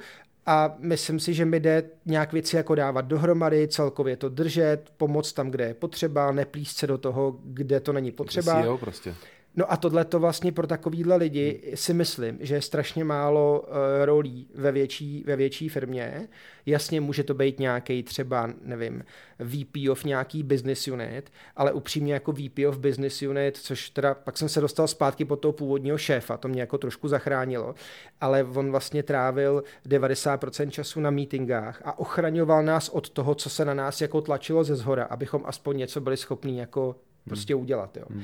[0.47, 5.33] a myslím si, že mi jde nějak věci jako dávat dohromady, celkově to držet, pomoct
[5.33, 8.59] tam, kde je potřeba, neplíst se do toho, kde to není potřeba.
[8.59, 9.15] Jo, prostě.
[9.57, 13.75] No a tohle to vlastně pro takovýhle lidi si myslím, že je strašně málo uh,
[14.05, 16.27] rolí ve větší, ve větší firmě.
[16.65, 19.03] Jasně může to být nějaký třeba, nevím,
[19.39, 24.37] VP of nějaký business unit, ale upřímně jako VP of business unit, což teda pak
[24.37, 27.75] jsem se dostal zpátky pod toho původního šéfa, to mě jako trošku zachránilo,
[28.21, 33.65] ale on vlastně trávil 90% času na meetingách a ochraňoval nás od toho, co se
[33.65, 37.63] na nás jako tlačilo ze zhora, abychom aspoň něco byli schopni jako prostě hmm.
[37.63, 37.97] udělat.
[37.97, 38.05] Jo.
[38.09, 38.23] Hmm.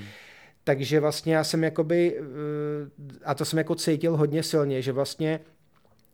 [0.63, 2.23] Takže vlastně já jsem jakoby, eh,
[3.25, 5.39] a to jsem jako cítil hodně silně, že vlastně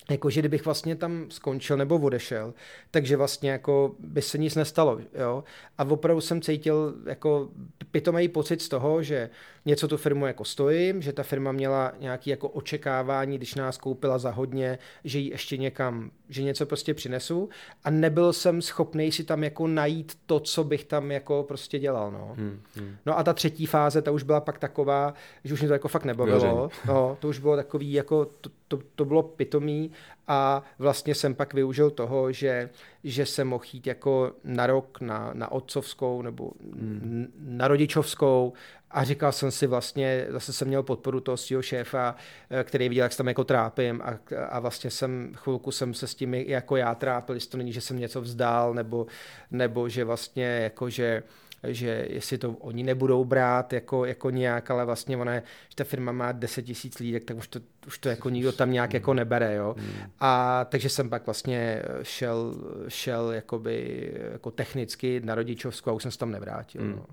[0.09, 2.53] jakože kdybych vlastně tam skončil nebo odešel,
[2.91, 5.43] takže vlastně jako by se nic nestalo, jo.
[5.77, 7.49] A opravdu jsem cítil jako
[7.91, 9.29] pitomý pocit z toho, že
[9.69, 14.17] něco tu firmu jako stojím, že ta firma měla nějaké jako očekávání, když nás koupila
[14.17, 17.49] za hodně, že ji ještě někam, že něco prostě přinesu
[17.83, 22.11] a nebyl jsem schopný si tam jako najít to, co bych tam jako prostě dělal,
[22.11, 22.33] no.
[22.37, 22.95] Hmm, hmm.
[23.05, 25.87] No a ta třetí fáze, ta už byla pak taková, že už mě to jako
[25.87, 29.91] fakt nebavilo, no, to už bylo takový jako, to, to, to bylo pitomý
[30.27, 32.69] a vlastně jsem pak využil toho, že,
[33.03, 37.33] že jsem mohl jít jako na rok na, na otcovskou nebo hmm.
[37.37, 38.53] na rodičovskou
[38.91, 42.15] a říkal jsem si vlastně, zase jsem měl podporu toho svého šéfa,
[42.49, 46.07] eh, který viděl, jak se tam jako trápím a, a vlastně jsem, chvilku jsem se
[46.07, 49.07] s tím jako já trápil, jestli to není, že jsem něco vzdál, nebo,
[49.51, 51.23] nebo že vlastně jako, že
[51.63, 56.11] že jestli to oni nebudou brát jako, jako nějak, ale vlastně ona, že ta firma
[56.11, 59.55] má 10 tisíc lidí, tak už to, už to jako nikdo tam nějak jako nebere,
[59.55, 59.75] jo.
[59.77, 60.11] Hmm.
[60.19, 62.55] A takže jsem pak vlastně šel,
[62.87, 66.81] šel jakoby jako technicky na rodičovskou a už jsem se tam nevrátil.
[66.81, 66.91] Hmm.
[66.91, 67.05] No.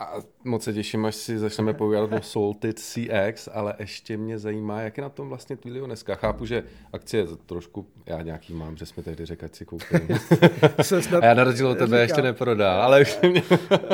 [0.00, 4.80] A moc se těším, až si začneme povídat o Salted CX, ale ještě mě zajímá,
[4.80, 6.14] jak je na tom vlastně Twilio dneska.
[6.14, 10.00] Chápu, že akcie trošku, já nějaký mám, že jsme tehdy řekl, ať si koupím.
[11.20, 13.42] a já na rozdíl od tebe ještě neprodal, ale už mě...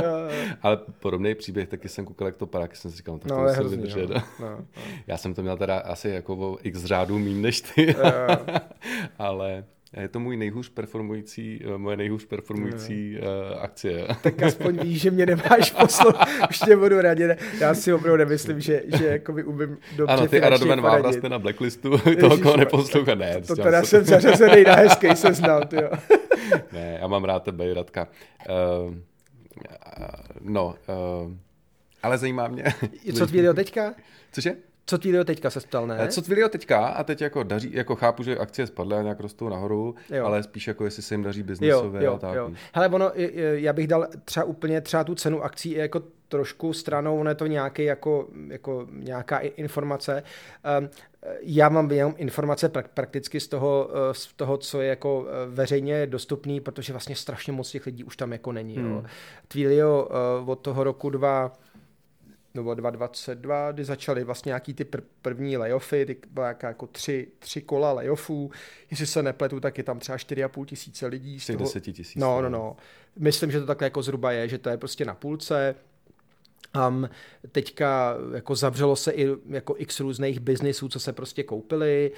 [0.62, 3.36] ale podobný příběh, taky jsem koukal, jak to padá, jsem si říkal, no, tak no,
[3.36, 4.10] to musím vydržet.
[4.10, 4.66] No, no, no.
[5.06, 7.94] Já jsem to měl teda asi jako o x řádů mín než ty,
[9.18, 9.64] ale
[10.00, 14.06] je to můj nejhůř performující, eh, moje nejhůř performující uh, akcie.
[14.22, 17.30] Tak aspoň víš, že mě nemáš poslouchat, už tě budu radit.
[17.60, 21.28] Já si opravdu nemyslím, že, že jakoby umím dobře Ano, ty a Radovan Vávra jste
[21.28, 23.14] na blacklistu Ježiš, toho, koho neposlouchá.
[23.14, 25.90] Ne, to, to teda jsem zařazený na hezký seznam, jo.
[26.72, 28.08] ne, já mám rád tebe, Radka.
[28.88, 28.94] Uh,
[30.40, 30.74] no,
[31.24, 31.32] uh,
[32.02, 32.64] ale zajímá mě.
[33.14, 33.94] Co tvýho teďka?
[34.32, 34.54] Cože?
[34.86, 36.08] Co Twilio teďka se ptal, ne?
[36.08, 39.48] Co Twilio teďka a teď jako daří, jako chápu, že akcie spadly a nějak rostou
[39.48, 40.24] nahoru, jo.
[40.26, 42.34] ale spíš jako jestli se jim daří biznesově jo, jo, a tak.
[42.34, 42.50] Jo.
[42.74, 43.12] Hele, ono,
[43.54, 47.46] já bych dal třeba úplně třeba tu cenu akcí jako trošku stranou, ono je to
[47.46, 50.22] nějaký jako, jako nějaká informace.
[50.64, 50.88] Ehm,
[51.40, 56.06] já mám jenom informace prakticky z toho, eh, z toho, co je jako eh, veřejně
[56.06, 58.76] dostupný, protože vlastně strašně moc těch lidí už tam jako není.
[58.76, 58.92] Hmm.
[58.92, 59.04] Jo.
[59.48, 61.52] Twilio eh, od toho roku dva
[62.56, 67.62] nebo 2022, kdy začaly vlastně nějaký ty pr- první layoffy, ty byla jako tři, tři
[67.62, 68.50] kola layoffů,
[68.90, 71.40] jestli se nepletu, tak je tam třeba 4,5 tisíce lidí.
[71.40, 71.58] Z toho...
[71.58, 72.16] 10 tisíc.
[72.16, 72.76] No, no, no.
[73.18, 75.74] Myslím, že to takhle jako zhruba je, že to je prostě na půlce.
[76.88, 77.10] Um,
[77.52, 82.12] teďka jako zavřelo se i jako x různých biznisů, co se prostě koupili.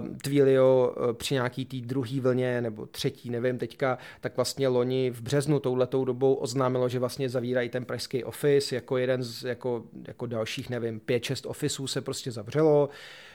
[0.00, 5.10] Um, Twilio uh, při nějaký té druhé vlně nebo třetí, nevím teďka, tak vlastně loni
[5.10, 9.84] v březnu touhletou dobou oznámilo, že vlastně zavírají ten pražský office jako jeden z jako,
[10.08, 12.88] jako dalších, nevím, pět, šest officeů se prostě zavřelo.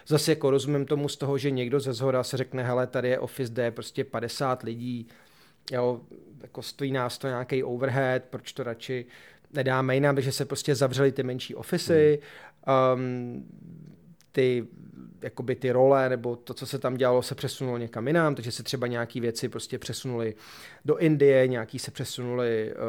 [0.07, 3.19] Zase jako rozumím tomu z toho, že někdo ze zhora se řekne, hele, tady je
[3.19, 5.07] office, kde je prostě 50 lidí,
[5.71, 6.01] jo,
[6.41, 9.05] jako stojí nás to nějaký overhead, proč to radši
[9.53, 12.19] nedáme jinam, takže se prostě zavřely ty menší ofisy,
[12.95, 13.45] um,
[14.31, 14.67] ty
[15.21, 18.63] jakoby ty role nebo to, co se tam dělalo, se přesunulo někam jinam, takže se
[18.63, 20.35] třeba nějaké věci prostě přesunuly
[20.85, 22.79] do Indie, nějaký se přesunuly uh,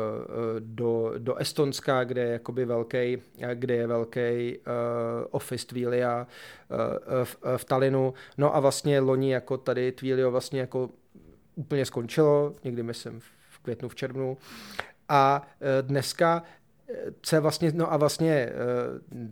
[0.59, 3.19] do, do Estonska, kde je jakoby velký,
[3.55, 4.65] kde je velký uh,
[5.31, 6.27] office Twilia
[6.71, 8.15] uh, v, v Talinu.
[8.39, 10.91] No a vlastně loni jako tady Twilio vlastně jako
[11.55, 14.39] úplně skončilo, někdy myslím v květnu, v červnu.
[15.09, 16.43] A e, dneska
[17.33, 18.53] e, je vlastně, no a vlastně e,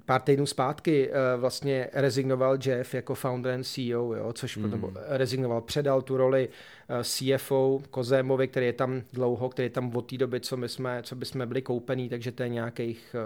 [0.04, 4.70] pár týdnů zpátky vlastně rezignoval Jeff jako founder and CEO, jo, což mm.
[4.70, 6.48] nebo rezignoval, předal tu roli
[7.02, 11.02] CFO Kozémovi, který je tam dlouho, který je tam od té doby, co my jsme,
[11.02, 13.16] co by jsme byli koupení, takže to je nějakých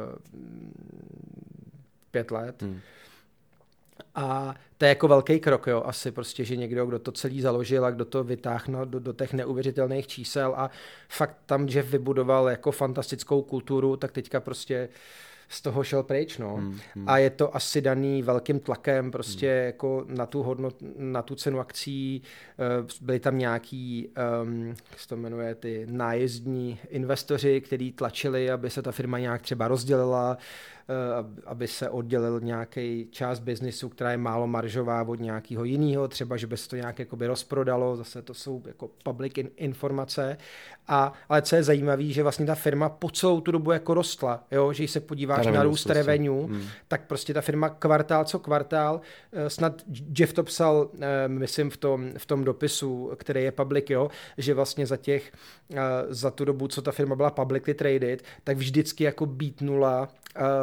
[2.10, 2.62] pět let.
[2.62, 2.80] Mm.
[4.14, 7.84] A to je jako velký krok, jo, asi prostě, že někdo, kdo to celý založil
[7.84, 10.70] a kdo to vytáhnul do, do těch neuvěřitelných čísel a
[11.08, 14.88] fakt tam že vybudoval jako fantastickou kulturu, tak teďka prostě
[15.50, 16.56] z toho šel pryč, no.
[16.56, 17.08] Hmm, hmm.
[17.08, 19.66] A je to asi daný velkým tlakem prostě hmm.
[19.66, 22.22] jako na tu hodnot, na tu cenu akcí.
[22.58, 24.08] Eh, byli tam nějaký,
[24.42, 29.42] um, jak se to jmenuje, ty nájezdní investoři, kteří tlačili, aby se ta firma nějak
[29.42, 30.38] třeba rozdělila,
[30.79, 30.79] Eh,
[31.46, 36.46] aby se oddělil nějaký část biznisu, která je málo maržová od nějakého jiného, třeba, že
[36.46, 40.36] by se to nějak jakoby rozprodalo, zase to jsou jako public informace.
[40.88, 44.44] A, ale co je zajímavé, že vlastně ta firma po celou tu dobu jako rostla,
[44.50, 44.72] jo?
[44.72, 46.62] že když se podíváš na růst revenue, hmm.
[46.88, 49.00] tak prostě ta firma kvartál co kvartál,
[49.32, 49.82] eh, snad
[50.18, 54.10] Jeff to psal, eh, myslím v tom, v tom dopisu, který je public, jo?
[54.38, 55.32] že vlastně za těch,
[56.08, 60.08] za tu dobu, co ta firma byla publicly traded, tak vždycky jako beat nula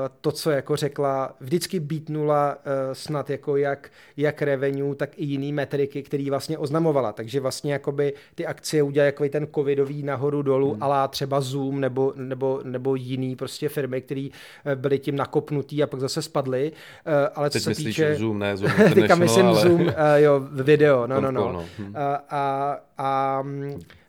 [0.09, 2.57] to, co jako řekla, vždycky nula
[2.93, 7.13] snad jako jak, jak revenue, tak i jiný metriky, který vlastně oznamovala.
[7.13, 10.83] Takže vlastně jakoby ty akcie udělaly jako ten covidový nahoru dolů, hmm.
[10.83, 14.29] ale třeba Zoom nebo, nebo, nebo jiný prostě firmy, které
[14.65, 16.71] e, byly tím nakopnutý a pak zase spadly.
[17.05, 19.61] E, ale Teď co se týče Zoom, ne Zoom Teďka myslím ale...
[19.61, 21.51] Zoom, uh, jo, video, no, no, no.
[21.51, 21.65] no.
[21.77, 21.93] Hmm.
[21.95, 23.43] A, a, a,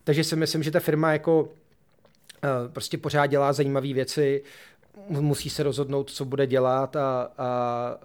[0.04, 1.48] takže si myslím, že ta firma jako
[2.72, 4.42] prostě pořád dělá zajímavé věci,
[5.08, 7.96] musí se rozhodnout, co bude dělat a, a, a,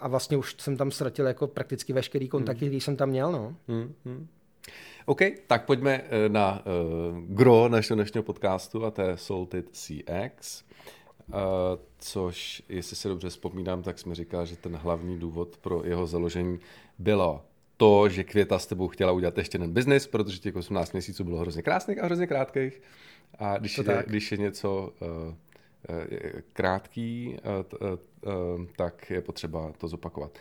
[0.00, 2.68] a vlastně už jsem tam ztratil jako prakticky veškerý kontakty, hmm.
[2.70, 3.32] který jsem tam měl.
[3.32, 3.56] No.
[3.68, 4.26] Hmm, hmm.
[5.06, 10.64] OK, tak pojďme eh, na uh, gro našeho dnešního podcastu a to je Salted CX.
[11.28, 11.36] Uh,
[11.98, 16.58] což, jestli se dobře vzpomínám, tak jsme říkal, že ten hlavní důvod pro jeho založení
[16.98, 17.44] bylo
[17.76, 21.38] to, že Květa s tebou chtěla udělat ještě jeden biznis, protože těch 18 měsíců bylo
[21.38, 22.82] hrozně krásných a hrozně krátkých.
[23.38, 25.34] A když, je, když je něco uh,
[26.52, 27.36] krátký,
[27.80, 27.98] uh, uh,
[28.34, 30.38] uh, tak je potřeba to zopakovat.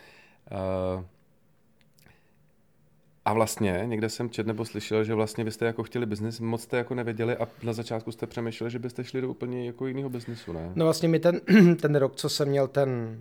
[3.25, 6.61] A vlastně někde jsem čet nebo slyšel, že vlastně vy jste jako chtěli biznis, moc
[6.61, 10.09] jste jako nevěděli a na začátku jste přemýšleli, že byste šli do úplně jako jiného
[10.09, 10.71] biznisu, ne?
[10.75, 11.41] No vlastně mi ten,
[11.81, 13.17] ten rok, co jsem měl ten,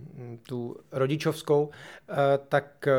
[0.49, 1.71] tu rodičovskou,
[2.11, 2.15] eh,
[2.49, 2.93] tak, eh,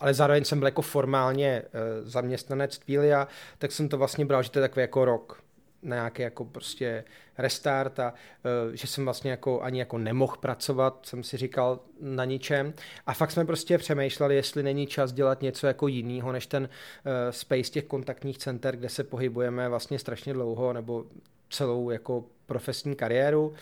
[0.00, 1.68] ale zároveň jsem byl jako formálně eh,
[2.02, 5.45] zaměstnanec Tvília, tak jsem to vlastně bral, že to je takový jako rok
[5.86, 7.04] na nějaký jako prostě
[7.38, 12.24] restart a uh, že jsem vlastně jako ani jako nemohl pracovat, jsem si říkal na
[12.24, 12.74] ničem
[13.06, 17.10] a fakt jsme prostě přemýšleli, jestli není čas dělat něco jako jiného, než ten uh,
[17.30, 21.04] space těch kontaktních center, kde se pohybujeme vlastně strašně dlouho nebo
[21.50, 23.54] celou jako profesní kariéru.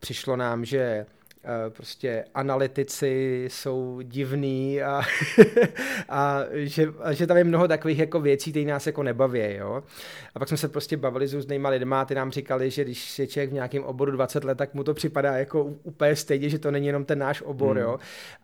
[0.00, 1.21] Přišlo nám, že Eh,
[1.68, 5.02] prostě analytici jsou divný a,
[6.08, 9.82] a, že, a že tam je mnoho takových jako věcí, které nás jako nebaví, jo.
[10.34, 13.18] A pak jsme se prostě bavili s různýma lidma a ty nám říkali, že když
[13.18, 16.58] je člověk v nějakém oboru 20 let, tak mu to připadá jako úplně stejně, že
[16.58, 17.84] to není jenom ten náš obor, hmm.
[17.84, 17.98] jo.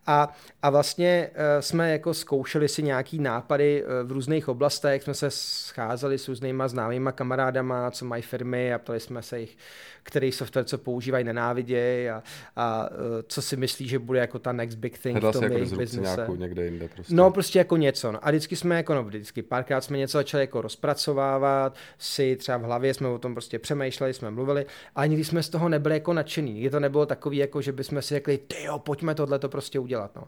[0.07, 5.13] A, a vlastně uh, jsme jako zkoušeli si nějaký nápady uh, v různých oblastech, jsme
[5.13, 9.57] se scházeli s různýma známýma kamarádama, co mají firmy a ptali jsme se jich,
[10.03, 12.23] který software, co používají, nenávidějí a,
[12.55, 12.88] a
[13.27, 15.77] co si myslí, že bude jako ta next big thing Hledal v tom jako jejich
[15.77, 16.15] biznise.
[16.15, 17.15] nějakou někde jinde prostě.
[17.15, 18.11] No prostě jako něco.
[18.11, 18.27] No.
[18.27, 22.63] A vždycky jsme jako, no vždycky párkrát jsme něco začali jako rozpracovávat, si třeba v
[22.63, 26.13] hlavě jsme o tom prostě přemýšleli, jsme mluvili, ale nikdy jsme z toho nebyli jako
[26.13, 26.53] nadšení.
[26.53, 29.79] Nikdy to nebylo takový, jako že bychom si řekli, ty jo, pojďme tohle to prostě
[29.79, 30.15] udělat.
[30.15, 30.23] No.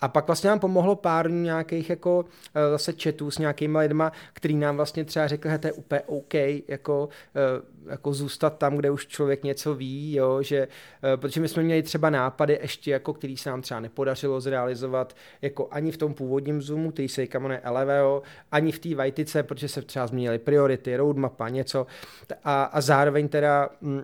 [0.00, 4.56] A pak vlastně nám pomohlo pár nějakých jako eh, zase chatů s nějakými lidma, který
[4.56, 6.34] nám vlastně třeba řekli, že to je úplně OK,
[6.68, 10.68] jako, eh, jako zůstat tam, kde už člověk něco ví, jo, že,
[11.04, 15.16] eh, protože my jsme měli třeba nápady ještě, jako, který se nám třeba nepodařilo zrealizovat,
[15.42, 19.68] jako ani v tom původním Zoomu, který se jmenuje LVO, ani v té Vajtice, protože
[19.68, 21.86] se třeba změnily priority, roadmapa, něco.
[22.44, 24.02] A, a zároveň teda mm,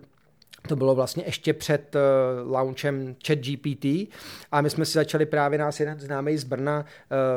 [0.67, 3.85] to bylo vlastně ještě před uh, launchem ChatGPT
[4.53, 6.85] a my jsme si začali právě nás jeden známý z Brna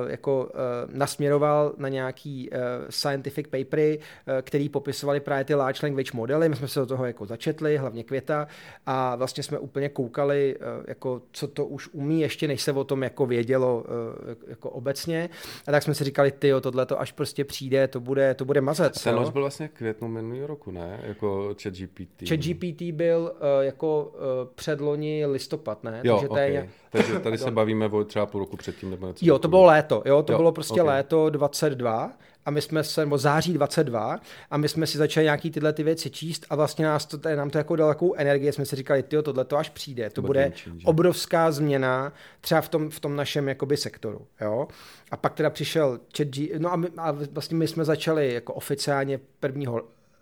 [0.03, 0.51] uh, jako uh,
[0.95, 2.57] nasměroval na nějaký uh,
[2.89, 6.49] scientific papery, uh, který popisovali právě ty large language modely.
[6.49, 8.47] My jsme se do toho jako začetli, hlavně Květa
[8.85, 12.83] a vlastně jsme úplně koukali, uh, jako co to už umí, ještě než se o
[12.83, 15.29] tom jako vědělo uh, jako obecně.
[15.67, 18.61] A tak jsme si říkali, ty tohle to až prostě přijde, to bude, to bude
[18.61, 19.03] mazec.
[19.03, 20.99] Ten byl vlastně květnu minulý roku, ne?
[21.03, 22.29] Jako ChatGPT.
[22.29, 26.01] ChatGPT byl byl uh, jako uh, předloni listopad, ne?
[26.03, 26.53] Jo, Takže, okay.
[26.53, 26.69] je...
[26.91, 29.25] Takže tady se bavíme o třeba půl roku předtím nebo něco.
[29.25, 30.95] Jo, to bylo léto, jo, to jo, bylo prostě okay.
[30.95, 32.11] léto 22
[32.45, 34.19] a my jsme se, nebo září 22
[34.51, 37.49] a my jsme si začali nějaký tyhle ty věci číst a vlastně nás to, nám
[37.49, 40.51] to jako dalo takovou energii, jsme si říkali, ty tohle to až přijde, to bude
[40.85, 44.67] obrovská změna třeba v tom, v tom našem jakoby sektoru, jo.
[45.11, 46.27] A pak teda přišel chat
[46.57, 49.71] no a, my, a vlastně my jsme začali jako oficiálně 1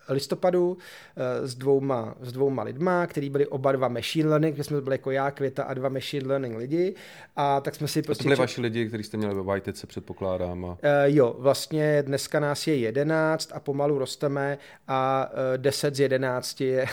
[0.10, 0.78] listopadu
[1.16, 4.94] eh, s dvouma, s dvouma lidma, který byli oba dva machine learning, kde jsme byli
[4.94, 6.96] jako já, Květa a dva machine learning lidi.
[7.36, 8.24] A tak jsme si prostě...
[8.24, 10.66] To byli vaši lidi, kteří jste měli ve Vajtice, předpokládám.
[10.66, 10.70] A...
[10.70, 16.00] Uh, jo, vlastně dneska nás je 11 a pomalu rosteme a uh, eh, 10 z
[16.00, 16.86] 11 je,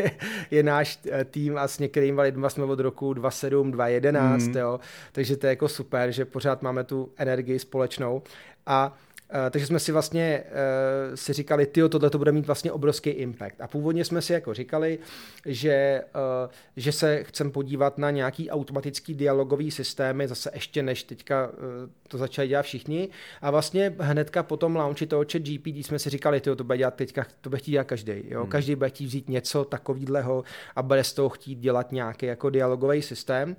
[0.50, 0.98] je náš
[1.30, 4.56] tým a s některými lidmi jsme od roku 27, 2011, mm.
[4.56, 4.80] jo.
[5.12, 8.22] Takže to je jako super, že pořád máme tu energii společnou.
[8.66, 9.07] A Uh,
[9.50, 13.60] takže jsme si vlastně uh, si říkali, ty tohle to bude mít vlastně obrovský impact.
[13.60, 14.98] A původně jsme si jako říkali,
[15.46, 16.04] že,
[16.44, 21.54] uh, že se chcem podívat na nějaký automatický dialogový systémy, zase ještě než teďka uh,
[22.08, 23.08] to začali dělat všichni.
[23.42, 26.78] A vlastně hnedka po tom launchi toho chat GPT jsme si říkali, ty to bude
[26.78, 28.22] dělat teďka, to bude chtít dělat každý.
[28.28, 28.40] Jo?
[28.40, 28.50] Hmm.
[28.50, 30.44] Každý bude chtít vzít něco takového
[30.76, 33.56] a bude z toho chtít dělat nějaký jako dialogový systém.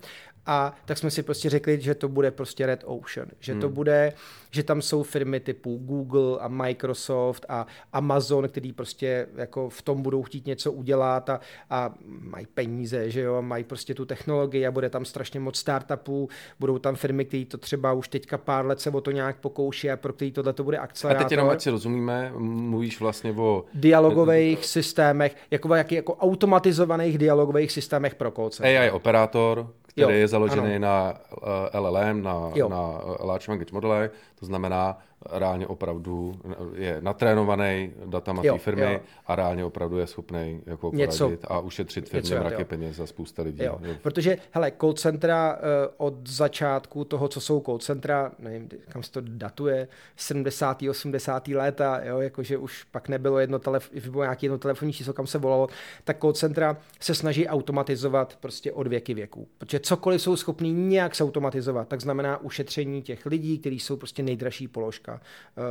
[0.50, 3.62] A tak jsme si prostě řekli, že to bude prostě Red Ocean, že hmm.
[3.62, 4.14] to bude,
[4.52, 10.02] že tam jsou firmy typu Google a Microsoft a Amazon, který prostě jako v tom
[10.02, 14.68] budou chtít něco udělat a, a mají peníze, že jo, a mají prostě tu technologii
[14.68, 18.66] a bude tam strašně moc startupů, budou tam firmy, které to třeba už teďka pár
[18.66, 21.26] let se o to nějak pokouší a pro který tohle to bude akcelerátor.
[21.26, 23.66] A teď jenom, ať si rozumíme, mluvíš vlastně o...
[23.74, 30.28] Dialogových systémech, jako, jak, jako automatizovaných dialogových systémech pro call AI operátor, který jo, je
[30.28, 30.80] založený ano.
[30.80, 32.34] na uh, eh, LLM, na,
[32.70, 34.10] na uh, Large Language Model,
[34.40, 36.34] to znamená, reálně opravdu
[36.74, 39.00] je natrénovaný datama té firmy jo.
[39.28, 43.64] a reálně opravdu je schopný jako něco, a ušetřit firmě mraky peněz za spousta lidí.
[43.64, 43.80] Jo.
[43.82, 43.96] Jo.
[44.02, 45.62] Protože, hele, call centra uh,
[45.98, 50.82] od začátku toho, co jsou call centra, nevím, kam se to datuje, 70.
[50.90, 51.48] 80.
[51.48, 55.38] léta, jo, jakože už pak nebylo jedno, telef- bylo nějaký jedno telefonní číslo, kam se
[55.38, 55.68] volalo,
[56.04, 59.48] tak call centra se snaží automatizovat prostě od věky věků.
[59.58, 64.24] Protože cokoliv jsou schopní nějak se automatizovat, tak znamená ušetření těch lidí, kteří jsou prostě
[64.24, 65.64] nejdražší položka uh,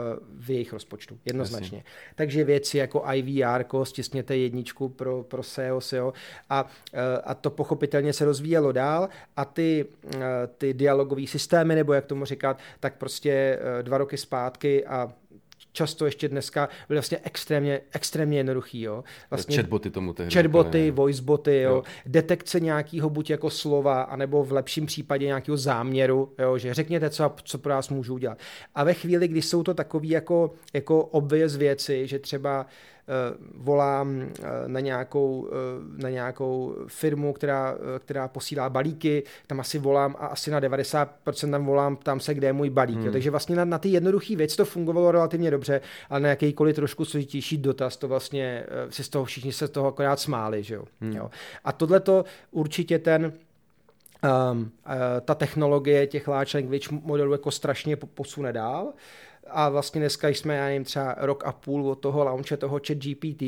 [0.44, 1.78] v jejich rozpočtu, jednoznačně.
[1.78, 1.92] Jasně.
[2.14, 6.12] Takže věci jako IVR, stisněte jedničku pro, pro SEO, SEO
[6.50, 6.68] a, uh,
[7.24, 10.20] a to pochopitelně se rozvíjelo dál a ty, uh,
[10.58, 15.12] ty dialogové systémy, nebo jak tomu říkat, tak prostě dva roky zpátky a
[15.78, 18.80] často ještě dneska byly vlastně extrémně, extrémně jednoduchý.
[18.80, 19.04] Jo.
[19.30, 20.34] Vlastně chatboty tomu tehdy.
[20.34, 21.70] Chatboty, voiceboty, jo.
[21.70, 21.82] jo.
[22.06, 27.34] detekce nějakého buď jako slova, anebo v lepším případě nějakého záměru, jo, že řekněte, co,
[27.44, 28.38] co pro vás můžu udělat.
[28.74, 32.97] A ve chvíli, kdy jsou to takové jako, jako obvěz věci, že třeba Eh,
[33.54, 40.16] volám eh, na nějakou, eh, na nějakou firmu, která, která posílá balíky, tam asi volám
[40.18, 42.96] a asi na 90% tam volám, tam se, kde je můj balík.
[42.96, 43.06] Hmm.
[43.06, 43.12] Jo.
[43.12, 45.80] Takže vlastně na, na ty jednoduché věci to fungovalo relativně dobře,
[46.10, 49.86] ale na jakýkoliv trošku složitější dotaz, to vlastně si z toho všichni se z toho
[49.86, 50.62] akorát smáli.
[50.62, 50.84] Že jo.
[51.00, 51.12] Hmm.
[51.12, 51.30] Jo.
[51.64, 53.32] A tohle to určitě ten,
[54.52, 54.94] Um, uh,
[55.24, 58.84] ta technologie těch large language modelů jako strašně posune dál.
[58.84, 58.92] Uh,
[59.50, 62.96] a vlastně dneska jsme, já nevím, třeba rok a půl od toho launche toho chat
[62.98, 63.42] GPT,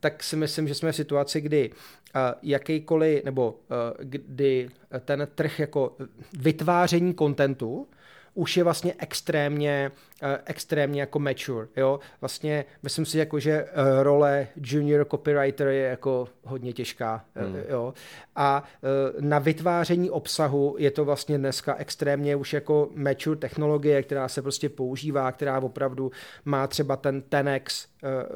[0.00, 3.56] tak si myslím, že jsme v situaci, kdy uh, jakýkoliv, nebo uh,
[3.98, 4.68] kdy
[5.04, 5.96] ten trh jako
[6.38, 7.88] vytváření kontentu
[8.34, 12.00] už je vlastně extrémně, eh, extrémně jako mature, jo.
[12.20, 17.56] Vlastně myslím si jako, že eh, role junior copywriter je jako hodně těžká, eh, hmm.
[17.68, 17.94] jo.
[18.36, 18.64] A
[19.20, 24.68] na vytváření obsahu je to vlastně dneska extrémně už jako mature technologie, která se prostě
[24.68, 26.12] používá, která opravdu
[26.44, 27.86] má třeba ten 10x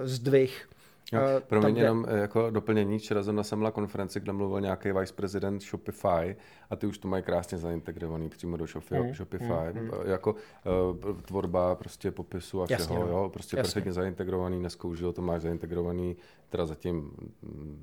[0.03, 0.69] zdvih
[1.13, 5.63] Jo, pro mě jenom jako doplnění, včera jsem na konferenci, kde mluvil nějaký vice prezident
[5.63, 6.37] Shopify
[6.71, 9.91] a ty už to mají krásně zaintegrovaný přímo do Shopify, mm, Shopify mm, mm.
[10.05, 13.13] jako uh, tvorba prostě popisu a Jasně, všeho, no.
[13.13, 13.69] jo, prostě Jasně.
[13.69, 16.17] perfektně zaintegrovaný, dneska už to máš zaintegrovaný
[16.49, 17.11] teda zatím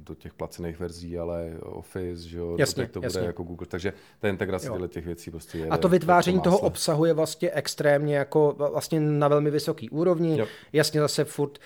[0.03, 3.22] do těch placených verzí, ale Office, že jo, jasně, to bude jasně.
[3.22, 5.68] jako Google, takže ta integrace těchto těch věcí prostě je.
[5.68, 10.39] A to vytváření toho obsahu je vlastně extrémně jako vlastně na velmi vysoký úrovni.
[10.39, 10.47] Jo.
[10.74, 11.59] Jasně zase furt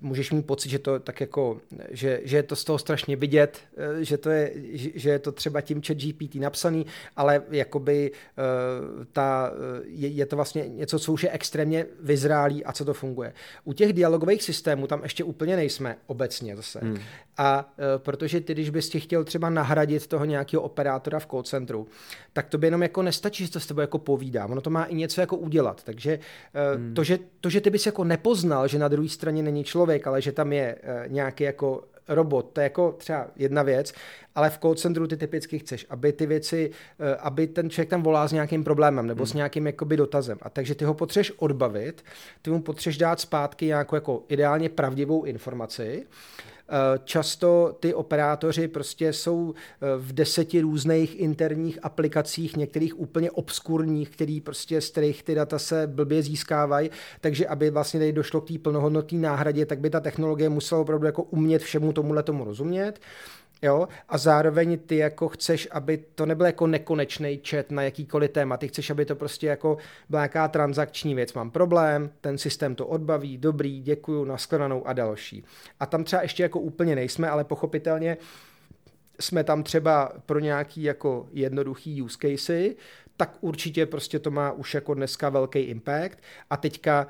[0.00, 1.60] můžeš mít pocit, že to tak jako,
[1.90, 5.32] že, že je to z toho strašně vidět, eh, že to je, že je to
[5.32, 10.98] třeba tím chat GPT napsaný, ale jakoby uh, ta, eh, je, je to vlastně něco,
[10.98, 13.32] co už je extrémně vyzrálý a co to funguje.
[13.64, 16.80] U těch dialogových systémů tam ještě úplně nejsme obecně zase.
[16.82, 16.98] Hmm.
[17.36, 21.88] A uh, protože ty, když bys chtěl třeba nahradit toho nějakého operátora v call centru,
[22.32, 24.46] tak to by jenom jako nestačí, že to s tebou jako povídá.
[24.46, 25.84] Ono to má i něco jako udělat.
[25.84, 26.94] Takže uh, hmm.
[26.94, 30.22] to, že, to, že ty bys jako nepoznal, že na druhé straně není člověk, ale
[30.22, 33.92] že tam je uh, nějaký jako robot, to je jako třeba jedna věc,
[34.34, 38.02] ale v call centru ty typicky chceš, aby ty věci, eh, aby ten člověk tam
[38.02, 39.26] volá s nějakým problémem nebo hmm.
[39.26, 40.38] s nějakým jakoby dotazem.
[40.42, 42.04] A takže ty ho potřeš odbavit,
[42.42, 46.06] ty mu potřeš dát zpátky nějakou jako ideálně pravdivou informaci,
[47.04, 54.40] často ty operátoři prostě jsou eh, v deseti různých interních aplikacích, některých úplně obskurních, který
[54.40, 56.90] prostě z kterých ty data se blbě získávají,
[57.20, 61.06] takže aby vlastně tady došlo k té plnohodnotné náhradě, tak by ta technologie musela opravdu
[61.06, 63.00] jako umět všemu tomuhle tomu rozumět.
[63.62, 63.88] Jo?
[64.08, 68.56] A zároveň ty jako chceš, aby to nebyl jako nekonečný chat na jakýkoliv téma.
[68.56, 69.78] Ty chceš, aby to prostě jako
[70.08, 71.32] byla nějaká transakční věc.
[71.32, 75.44] Mám problém, ten systém to odbaví, dobrý, děkuju, nashledanou a další.
[75.80, 78.16] A tam třeba ještě jako úplně nejsme, ale pochopitelně
[79.20, 82.76] jsme tam třeba pro nějaký jako jednoduchý use casey,
[83.16, 86.18] tak určitě prostě to má už jako dneska velký impact.
[86.50, 87.06] A teďka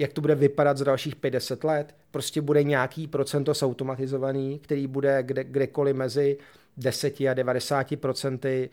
[0.00, 1.94] jak to bude vypadat za dalších 50 let.
[2.10, 6.38] Prostě bude nějaký procento automatizovaný, který bude kde, kdekoliv mezi
[6.76, 8.70] 10 a 90 procenty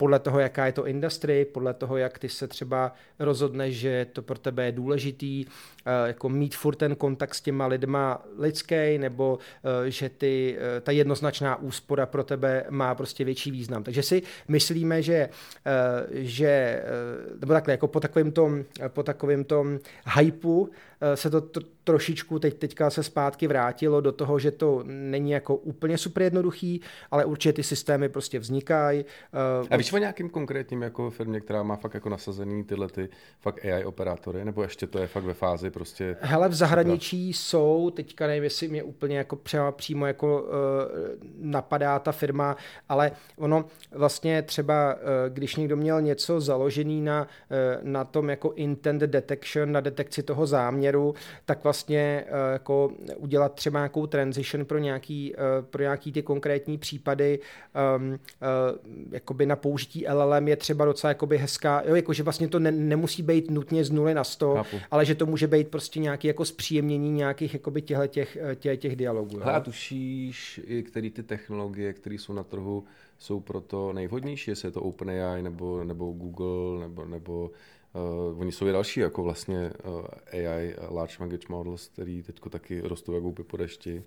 [0.00, 4.22] podle toho, jaká je to industry, podle toho, jak ty se třeba rozhodneš, že to
[4.22, 9.38] pro tebe je důležitý, eh, jako mít furt ten kontakt s těma lidma lidský, nebo
[9.38, 13.82] eh, že ty, eh, ta jednoznačná úspora pro tebe má prostě větší význam.
[13.82, 15.28] Takže si myslíme, že,
[16.10, 16.82] že
[17.40, 19.78] nebo takhle, jako po takovém tom, po takovém tom
[20.16, 20.70] hypeu
[21.14, 21.42] se to
[21.84, 26.80] trošičku teď, teďka se zpátky vrátilo do toho, že to není jako úplně super jednoduchý,
[27.10, 29.04] ale určitě ty systémy prostě vznikají.
[29.70, 33.08] A víš o nějakým konkrétním jako firmě, která má fakt jako nasazený tyhle ty
[33.40, 36.16] fakt AI operátory, nebo ještě to je fakt ve fázi prostě...
[36.20, 39.38] Hele, v zahraničí jsou, teďka nevím, jestli mě úplně jako
[39.76, 40.48] přímo jako uh,
[41.38, 42.56] napadá ta firma,
[42.88, 44.96] ale ono vlastně třeba,
[45.28, 47.28] když někdo měl něco založený na,
[47.82, 50.89] na tom jako intent detection, na detekci toho záměru,
[51.44, 56.78] tak vlastně uh, jako udělat třeba nějakou transition pro nějaký, uh, pro nějaký ty konkrétní
[56.78, 57.38] případy
[57.96, 58.18] um, uh,
[59.12, 63.22] jakoby na použití LLM je třeba docela jakoby hezká, jo, jakože vlastně to ne, nemusí
[63.22, 64.76] být nutně z nuly na 100, Chápu.
[64.90, 68.96] ale že to může být prostě nějaký jako zpříjemnění nějakých jakoby těchto těch, těch, těch
[68.96, 69.38] dialogů.
[69.38, 72.84] Hele, a tušíš, který ty technologie, které jsou na trhu,
[73.18, 77.50] jsou proto nejvhodnější, jestli je to OpenAI nebo, nebo Google nebo, nebo
[77.94, 82.80] Uh, oni jsou i další, jako vlastně uh, AI, Large Language Models, který teď taky
[82.80, 84.04] rostou jako po dešti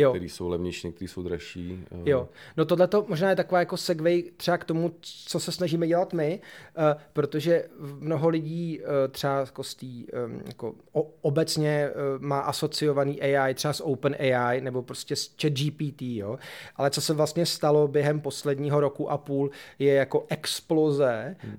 [0.00, 0.10] jo.
[0.10, 1.84] který jsou levnější, některý jsou dražší.
[1.92, 2.10] Eh.
[2.10, 5.86] Jo, no tohle to možná je taková jako segway třeba k tomu, co se snažíme
[5.86, 6.40] dělat my,
[6.78, 10.74] uh, protože mnoho lidí uh, třeba jako, stý, um, jako
[11.20, 16.38] obecně má asociovaný AI třeba s Open AI nebo prostě s ChatGPT, jo,
[16.76, 21.56] ale co se vlastně stalo během posledního roku a půl je jako exploze hmm.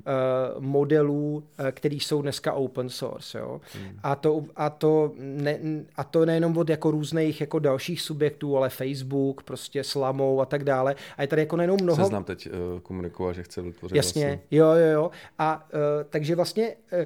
[0.60, 4.00] modelů, který jsou dneska open source, jo, hmm.
[4.04, 5.60] a to, a to, ne,
[5.96, 10.46] a to nejenom od jako různých jako dalších subjektů, subjektů, ale Facebook, prostě slamou a
[10.46, 10.96] tak dále.
[11.18, 12.04] A je tady jako nejenom mnoho...
[12.04, 14.58] Seznam teď uh, komunikovat, že chce vytvořit Jasně, vlastně.
[14.58, 15.12] jo, jo, jo.
[15.40, 17.06] A uh, takže vlastně uh,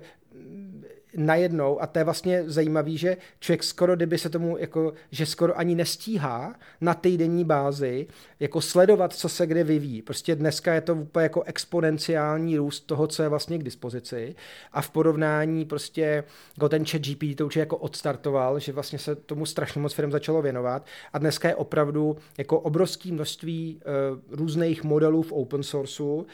[1.18, 5.60] najednou, a to je vlastně zajímavý, že člověk skoro, kdyby se tomu, jako, že skoro
[5.60, 8.08] ani nestíhá na týdenní bázi
[8.40, 10.02] jako sledovat, co se kde vyvíjí.
[10.02, 14.36] Prostě dneska je to úplně jako exponenciální růst toho, co je vlastně k dispozici
[14.72, 16.24] a v porovnání prostě
[16.58, 20.12] jako ten chat GPT to už jako odstartoval, že vlastně se tomu strašně moc firm
[20.12, 26.06] začalo věnovat a dneska je opravdu jako obrovské množství uh, různých modelů v open sourceu,
[26.16, 26.26] uh,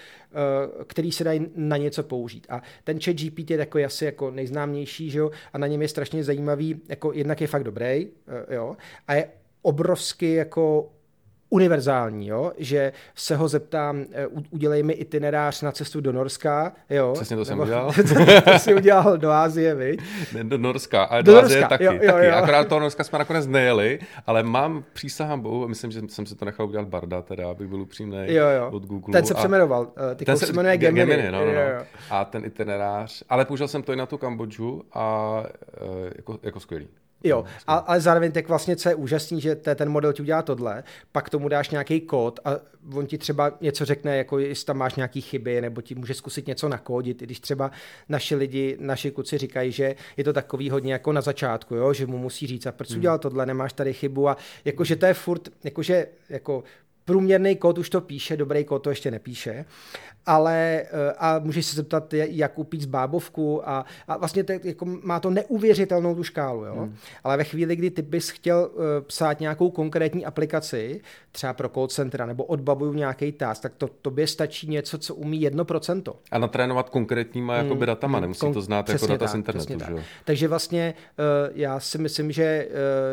[0.88, 2.47] který se dají na něco použít.
[2.49, 4.66] A ten chat GPT je takový asi jako nejznámější,
[5.09, 8.76] že jo, a na něm je strašně zajímavý, jako jednak je fakt dobrý, uh, jo,
[9.07, 9.30] a je
[9.61, 10.91] obrovsky jako
[11.50, 12.52] univerzální, jo?
[12.58, 16.74] že se ho zeptám, eh, udělej mi itinerář na cestu do Norska.
[16.89, 17.12] Jo?
[17.14, 17.93] Přesně to jsem udělal.
[18.43, 20.02] to jsi udělal do Ázie, viď?
[20.34, 21.84] Ne, do Norska, ale do, do Ázie taky.
[21.84, 22.26] Jo, jo, taky.
[22.26, 22.36] Jo.
[22.36, 26.45] Akorát toho Norska jsme nakonec nejeli, ale mám přísahám bohu, myslím, že jsem si to
[26.45, 28.70] nechal udělat Barda, teda, abych byl upřímný jo, jo.
[28.72, 29.12] od Google.
[29.12, 31.12] Ten se přeměnoval, eh, ty ten se jmenuje Gemini.
[31.12, 31.52] Gemini no, no, no.
[31.52, 31.86] Jo, jo.
[32.10, 36.60] A ten itinerář, ale použil jsem to i na tu Kambodžu a eh, jako, jako
[36.60, 36.88] skvělý.
[37.24, 40.22] Jo, no, a, ale zároveň tak vlastně, co je úžasný, že te, ten model ti
[40.22, 42.51] udělá tohle, pak tomu dáš nějaký kód a
[42.93, 46.47] on ti třeba něco řekne, jako jestli tam máš nějaký chyby, nebo ti může zkusit
[46.47, 47.72] něco nakódit, i když třeba
[48.09, 51.93] naši lidi, naši kluci říkají, že je to takový hodně jako na začátku, jo?
[51.93, 52.99] že mu musí říct, a proč hmm.
[52.99, 56.63] udělal tohle, nemáš tady chybu a jakože to je furt, jakože jako
[57.05, 59.65] průměrný kód už to píše, dobrý kód to ještě nepíše,
[60.28, 64.86] ale eh, a můžeš se zeptat, jak upít z bábovku a, a vlastně to, jako
[64.86, 66.75] má to neuvěřitelnou tu škálu, jo?
[66.75, 66.95] Hmm.
[67.23, 71.01] ale ve chvíli, kdy ty bys chtěl uh, psát nějakou konkrétní aplikaci,
[71.32, 75.47] třeba pro call centra nebo odbavuju nějaký task, tak to tobě stačí něco, co umí
[75.49, 76.13] 1%.
[76.32, 77.65] A natrénovat konkrétníma hmm.
[77.65, 79.73] jakoby datama, nemusí Kon- to znát jako data tak, z internetu.
[79.73, 79.78] Že?
[79.78, 80.03] Tak.
[80.25, 82.67] Takže vlastně uh, já si myslím, že,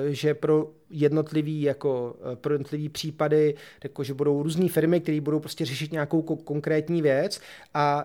[0.07, 3.55] že pro jednotlivý, jako, pro jednotlivý případy,
[3.85, 7.41] jako, že budou různé firmy, které budou prostě řešit nějakou konkrétní věc
[7.75, 8.05] a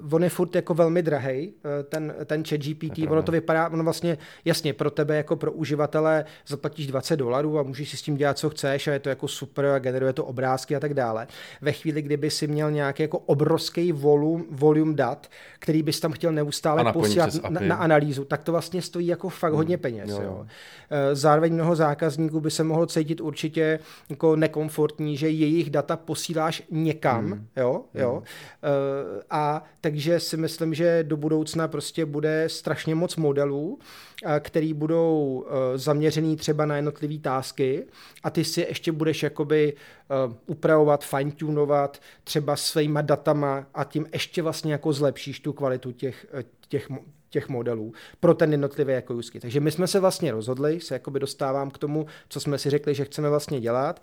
[0.00, 3.68] uh, on je furt jako velmi drahý, uh, ten, ten chat GPT, ono to vypadá,
[3.68, 8.02] ono vlastně jasně pro tebe jako pro uživatele zaplatíš 20 dolarů a můžeš si s
[8.02, 10.94] tím dělat, co chceš a je to jako super a generuje to obrázky a tak
[10.94, 11.26] dále.
[11.60, 15.26] Ve chvíli, kdyby si měl nějaký jako obrovský volum, volume dat,
[15.58, 19.52] který bys tam chtěl neustále posílat na, na, analýzu, tak to vlastně stojí jako fakt
[19.52, 19.56] hmm.
[19.56, 20.10] hodně peněz.
[20.10, 20.22] Jo.
[20.22, 20.46] Jo.
[21.12, 23.78] Zároveň mnoho zákazníků by se mohlo cítit určitě
[24.08, 27.46] jako nekomfortní, že jejich data posíláš někam, hmm.
[27.56, 28.12] jo, jo.
[28.12, 28.22] Hmm.
[28.62, 33.78] Eh, a takže si myslím, že do budoucna prostě bude strašně moc modelů,
[34.24, 37.86] eh, který budou eh, zaměřený třeba na jednotlivé tásky.
[38.22, 39.74] A ty si ještě budeš jakoby
[40.46, 46.26] upravovat, fine-tunovat třeba svýma datama a tím ještě vlastně jako zlepšíš tu kvalitu těch,
[46.68, 46.88] těch,
[47.30, 51.20] těch modelů pro ten jednotlivý jako use Takže my jsme se vlastně rozhodli, se jakoby
[51.20, 54.02] dostávám k tomu, co jsme si řekli, že chceme vlastně dělat,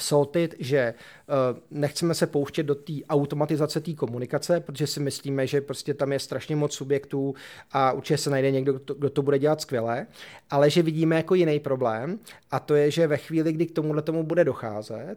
[0.00, 0.94] Salted, že
[1.28, 6.12] uh, nechceme se pouštět do té automatizace té komunikace, protože si myslíme, že prostě tam
[6.12, 7.34] je strašně moc subjektů
[7.72, 10.06] a určitě se najde někdo, kdo to, kdo to bude dělat skvěle,
[10.50, 12.18] ale že vidíme jako jiný problém
[12.50, 15.16] a to je, že ve chvíli, kdy k tomuhle tomu bude docházet,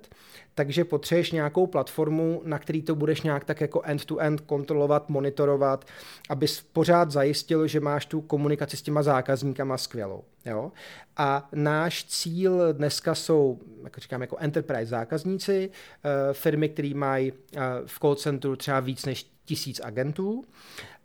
[0.56, 5.86] takže potřebuješ nějakou platformu, na který to budeš nějak tak jako end-to-end kontrolovat, monitorovat,
[6.30, 10.24] abys pořád zajistil, že máš tu komunikaci s těma zákazníkama skvělou.
[10.46, 10.72] Jo?
[11.18, 17.60] A náš cíl dneska jsou, jako říkám, jako enterprise zákazníci, eh, firmy, které mají eh,
[17.86, 20.44] v call centru třeba víc než tisíc agentů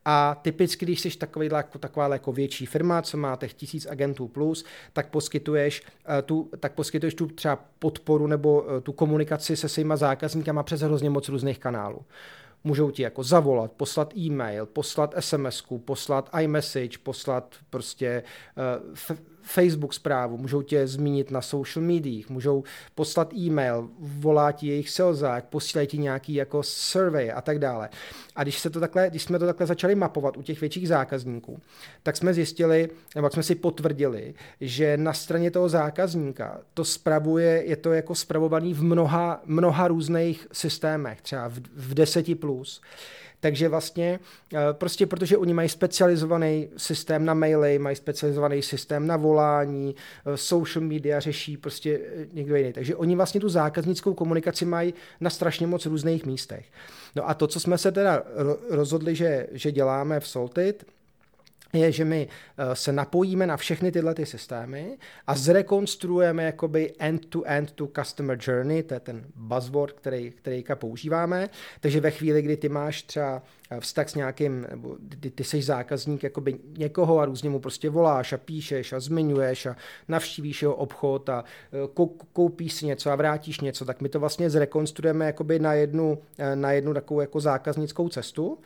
[0.08, 4.28] a typicky, když jsi takový, jako, taková jako větší firma, co má těch tisíc agentů
[4.28, 9.96] plus, tak poskytuješ, uh, tu, tak poskytuješ tu třeba podporu nebo tu komunikaci se svýma
[9.96, 12.00] zákazníkama přes hrozně moc různých kanálů.
[12.66, 18.22] Můžou ti jako zavolat, poslat e-mail, poslat sms poslat iMessage, poslat prostě
[18.96, 19.14] uh,
[19.46, 25.44] Facebook zprávu, můžou tě zmínit na social mediích, můžou poslat e-mail, volá ti jejich salesák,
[25.44, 27.88] posílají ti nějaký jako survey a tak dále.
[28.36, 31.60] A když, se to takhle, když jsme to takhle začali mapovat u těch větších zákazníků,
[32.02, 37.76] tak jsme zjistili, nebo jsme si potvrdili, že na straně toho zákazníka to spravuje, je
[37.76, 42.80] to jako spravovaný v mnoha, mnoha různých systémech, třeba v, v deseti plus.
[43.40, 44.20] Takže vlastně
[44.54, 49.94] eh, prostě protože oni mají specializovaný systém na maily, mají specializovaný systém na volání,
[50.26, 52.72] eh, social media řeší prostě eh, někdo jiný.
[52.72, 56.66] Takže oni vlastně tu zákaznickou komunikaci mají na strašně moc různých místech.
[57.16, 58.22] No a to, co jsme se teda
[58.70, 60.84] rozhodli, že, že děláme v Salted,
[61.72, 62.28] je, že my
[62.72, 68.94] se napojíme na všechny tyhle ty systémy a zrekonstruujeme jakoby end-to-end tu customer journey, to
[68.94, 71.48] je ten buzzword, který, který používáme.
[71.80, 73.42] Takže ve chvíli, kdy ty máš třeba
[73.80, 78.32] vztah s nějakým, nebo ty, ty jsi zákazník jakoby někoho a různě mu prostě voláš
[78.32, 79.76] a píšeš a zmiňuješ a
[80.08, 81.44] navštívíš jeho obchod a
[82.32, 86.18] koupíš si něco a vrátíš něco, tak my to vlastně zrekonstruujeme jakoby na jednu,
[86.54, 88.58] na jednu takovou jako zákaznickou cestu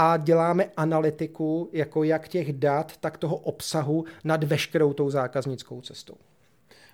[0.00, 6.14] a děláme analytiku jako jak těch dat, tak toho obsahu nad veškerou tou zákaznickou cestou.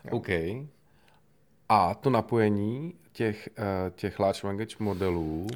[0.05, 0.17] Jo.
[0.17, 0.29] OK.
[1.69, 5.47] A to napojení těch, eh, těch large language modelů,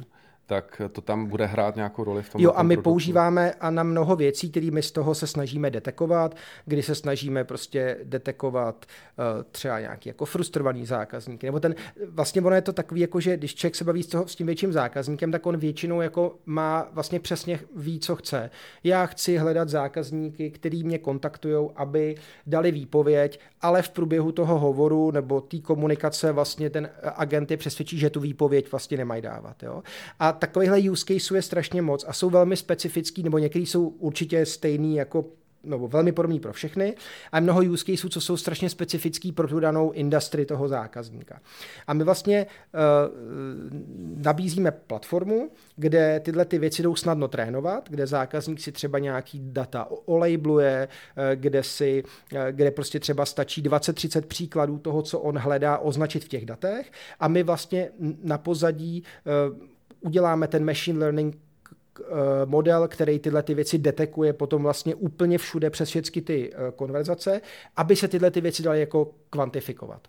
[0.49, 2.41] tak to tam bude hrát nějakou roli v tom.
[2.41, 2.89] Jo, a my produktu.
[2.89, 6.35] používáme a na mnoho věcí, kterými z toho se snažíme detekovat,
[6.65, 11.43] kdy se snažíme prostě detekovat uh, třeba nějaký jako frustrovaný zákazník.
[11.43, 11.75] Nebo ten,
[12.09, 14.47] vlastně ono je to takový, jako že když člověk se baví s, toho, s tím
[14.47, 18.49] větším zákazníkem, tak on většinou jako má vlastně přesně ví, co chce.
[18.83, 22.15] Já chci hledat zákazníky, který mě kontaktují, aby
[22.47, 27.97] dali výpověď, ale v průběhu toho hovoru nebo té komunikace vlastně ten agent je přesvědčí,
[27.97, 29.63] že tu výpověď vlastně nemají dávat.
[29.63, 29.83] Jo?
[30.19, 34.45] A takovýchhle use caseů je strašně moc a jsou velmi specifický, nebo některý jsou určitě
[34.45, 35.25] stejný jako
[35.63, 36.95] nebo velmi podobný pro všechny,
[37.31, 41.39] a mnoho use caseů, co jsou strašně specifický pro tu danou industry toho zákazníka.
[41.87, 48.59] A my vlastně uh, nabízíme platformu, kde tyhle ty věci jdou snadno trénovat, kde zákazník
[48.59, 54.77] si třeba nějaký data olejbluje, uh, kde si, uh, kde prostě třeba stačí 20-30 příkladů
[54.77, 57.89] toho, co on hledá, označit v těch datech a my vlastně
[58.23, 59.03] na pozadí
[59.49, 59.69] uh,
[60.01, 61.39] uděláme ten machine learning eh,
[62.45, 67.41] model, který tyhle ty věci detekuje potom vlastně úplně všude přes všechny ty eh, konverzace,
[67.75, 70.07] aby se tyhle ty věci daly jako kvantifikovat.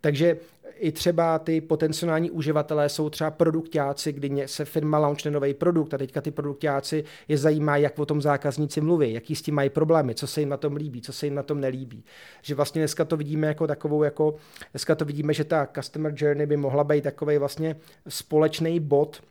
[0.00, 0.36] Takže
[0.78, 5.98] i třeba ty potenciální uživatelé jsou třeba produktáci, kdy se firma launchne nový produkt a
[5.98, 10.14] teďka ty produktáci je zajímá, jak o tom zákazníci mluví, jaký s tím mají problémy,
[10.14, 12.04] co se jim na tom líbí, co se jim na tom nelíbí.
[12.42, 14.34] Že vlastně dneska to vidíme jako takovou, jako
[14.72, 17.76] dneska to vidíme, že ta customer journey by mohla být takový vlastně
[18.08, 19.22] společný bod,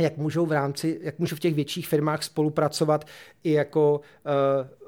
[0.00, 3.04] jak můžou v rámci, jak můžou v těch větších firmách spolupracovat
[3.42, 4.80] i jako uh,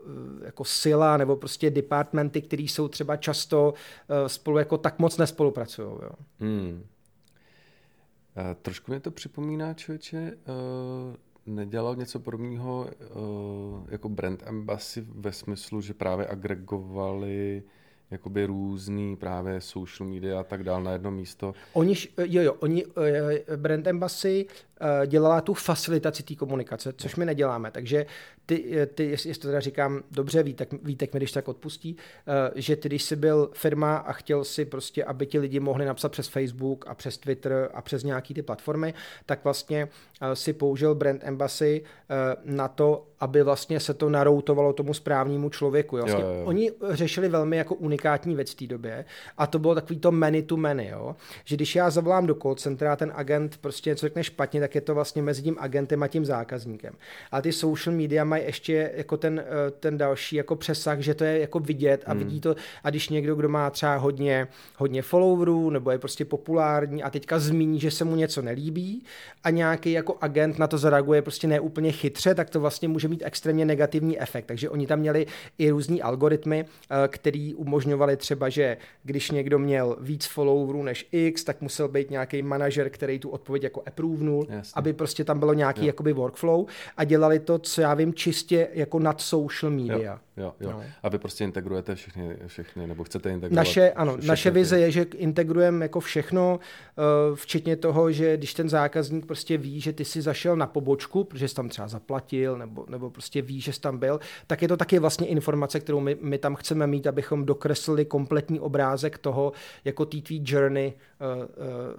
[0.45, 5.89] jako sila nebo prostě departmenty, které jsou třeba často uh, spolu jako tak moc nespolupracují.
[5.89, 6.11] Jo.
[6.41, 6.85] Hmm.
[8.37, 11.17] Uh, trošku mě to připomíná, člověče, uh,
[11.55, 17.63] nedělal něco podobného uh, jako brand embassy ve smyslu, že právě agregovali
[18.11, 21.55] jakoby různý právě social media a tak dál na jedno místo.
[21.73, 22.85] Oni, jo, jo, oni,
[23.57, 24.72] brand embassy Eh,
[25.07, 27.71] dělala tu facilitaci té komunikace, což my neděláme.
[27.71, 28.07] Takže
[28.47, 32.51] ty, eh, ty jestli to teda říkám dobře, Vítek, Vítek mi když tak odpustí, eh,
[32.55, 36.13] že ty, když jsi byl firma a chtěl si prostě, aby ti lidi mohli napsat
[36.13, 38.95] přes Facebook a přes Twitter a přes nějaký ty platformy,
[39.27, 39.89] tak vlastně
[40.35, 41.83] si použil brand embassy
[42.45, 45.97] na to, aby vlastně se to naroutovalo tomu správnímu člověku.
[45.97, 46.45] Vlastně jo, jo, jo.
[46.45, 49.05] Oni řešili velmi jako unikátní věc v té době
[49.39, 51.17] a to bylo takový to many to many, jo?
[51.45, 54.75] že když já zavolám do call centra ten agent prostě něco řekne špatně, tak tak
[54.75, 56.95] je to vlastně mezi tím agentem a tím zákazníkem.
[57.33, 61.25] A ty social media mají ještě jako ten, eh, ten další jako přesah, že to
[61.25, 62.19] je jako vidět a hmm.
[62.19, 67.03] vidí to, a když někdo, kdo má třeba hodně, hodně followerů nebo je prostě populární
[67.03, 69.05] a teďka zmíní, že se mu něco nelíbí
[69.45, 73.23] a nějaký jako agent na to zareaguje prostě neúplně chytře, tak to vlastně může mít
[73.25, 74.47] extrémně negativní efekt.
[74.47, 75.27] Takže oni tam měli
[75.59, 81.45] i různý algoritmy, eh, který umožňovali třeba, že když někdo měl víc followerů než X,
[81.45, 85.81] tak musel být nějaký manažer, který tu odpověď jako approvenul, aby prostě tam bylo nějaký
[85.81, 85.87] jo.
[85.87, 90.13] jakoby workflow a dělali to, co já vím, čistě jako nad social media.
[90.13, 90.19] Jo.
[90.37, 90.71] Jo, jo.
[90.73, 90.83] No.
[91.03, 93.57] A vy prostě integrujete všechny, všechny nebo chcete integrovat?
[93.57, 98.69] Naše, ano, naše vize je, že integrujeme jako všechno, eh, včetně toho, že když ten
[98.69, 102.85] zákazník prostě ví, že ty si zašel na pobočku, protože jsi tam třeba zaplatil, nebo,
[102.89, 106.17] nebo prostě ví, že jsi tam byl, tak je to taky vlastně informace, kterou my,
[106.21, 109.53] my tam chceme mít, abychom dokreslili kompletní obrázek toho,
[109.85, 111.47] jako té tvý journey uh, uh,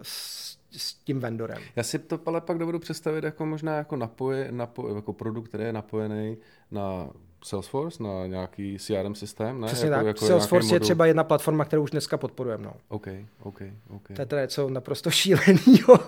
[0.02, 1.58] s, s tím vendorem.
[1.76, 5.64] Já si to ale pak dovedu představit jako možná jako, napoje, napo, jako produkt, který
[5.64, 6.38] je napojený
[6.72, 7.10] na
[7.46, 9.62] Salesforce, na nějaký CRM systém?
[9.62, 9.68] Ne?
[9.68, 10.08] Přesně jako, tak.
[10.08, 12.64] Jako Salesforce je třeba jedna platforma, kterou už dneska podporujeme.
[12.64, 12.74] No.
[12.90, 13.08] OK,
[13.44, 14.08] OK, OK.
[14.16, 16.00] To je teda něco naprosto šíleného,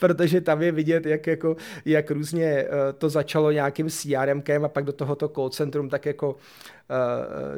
[0.00, 4.84] protože tam je vidět, jak, jako, jak různě uh, to začalo nějakým CRMkem a pak
[4.84, 6.36] do tohoto call centrum tak jako uh,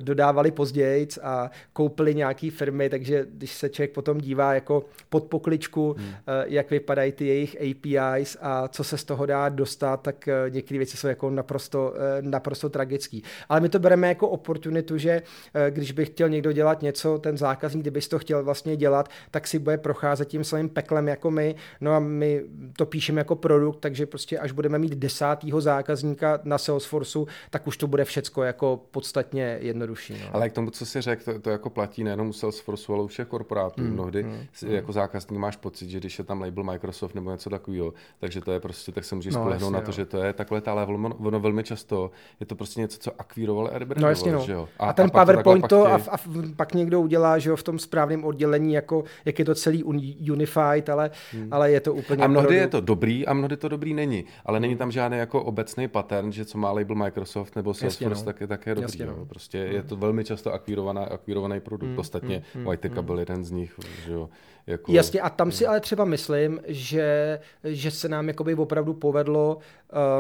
[0.00, 5.96] dodávali později a koupili nějaké firmy, takže když se člověk potom dívá jako pod pokličku,
[5.98, 6.06] hmm.
[6.06, 6.14] uh,
[6.44, 10.78] jak vypadají ty jejich APIs a co se z toho dá dostat, tak uh, některé
[10.78, 13.18] věci jsou jako naprosto, naprosto tragické.
[13.48, 15.22] Ale my to bereme jako oportunitu, že
[15.70, 19.58] když by chtěl někdo dělat něco, ten zákazník, kdyby to chtěl vlastně dělat, tak si
[19.58, 22.44] bude procházet tím svým peklem jako my, no a my
[22.76, 27.76] to píšeme jako produkt, takže prostě až budeme mít desátýho zákazníka na Salesforceu, tak už
[27.76, 30.12] to bude všecko jako podstatně podstatně jednodušší.
[30.12, 30.28] No.
[30.32, 33.06] Ale k tomu, co si řekl, to, to jako platí nejenom u Salesforce, ale u
[33.06, 33.82] všech korporátů.
[33.82, 34.72] Mm, Mnohdy mm, si, mm.
[34.72, 38.52] jako zákazník máš pocit, že když je tam label Microsoft nebo něco takového, takže to
[38.52, 39.92] je prostě, tak se můžeš no, spolehnout na to, jo.
[39.92, 40.86] že to je takhle, ale
[41.18, 42.10] ono velmi často
[42.40, 43.98] je to prostě něco, co akvíroval Airbnb.
[43.98, 44.40] No jasně, no.
[44.40, 44.68] Že jo?
[44.78, 46.16] A, a ten a PowerPoint to, a, a,
[46.56, 49.84] pak někdo udělá, že jo, v tom správném oddělení, jako, jak je to celý
[50.30, 51.48] unified, ale, hmm.
[51.50, 52.24] ale je to úplně...
[52.24, 54.24] A mnohdy je to dobrý a mnohdy to dobrý není.
[54.46, 58.24] Ale není tam žádný jako obecný pattern, že co má label Microsoft nebo Salesforce, jasně,
[58.24, 58.32] no.
[58.32, 58.84] tak je také dobrý.
[58.84, 59.16] Jasně, no.
[59.16, 59.26] No.
[59.26, 61.90] Prostě je to velmi často akvírovaný produkt.
[61.90, 63.04] Mm, Ostatně mm, mm, White mm.
[63.04, 63.74] byl jeden z nich.
[64.04, 64.28] Že jo,
[64.66, 64.92] jako...
[64.92, 69.58] Jasně, a tam si ale třeba myslím, že, že se nám jakoby opravdu povedlo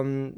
[0.00, 0.32] um,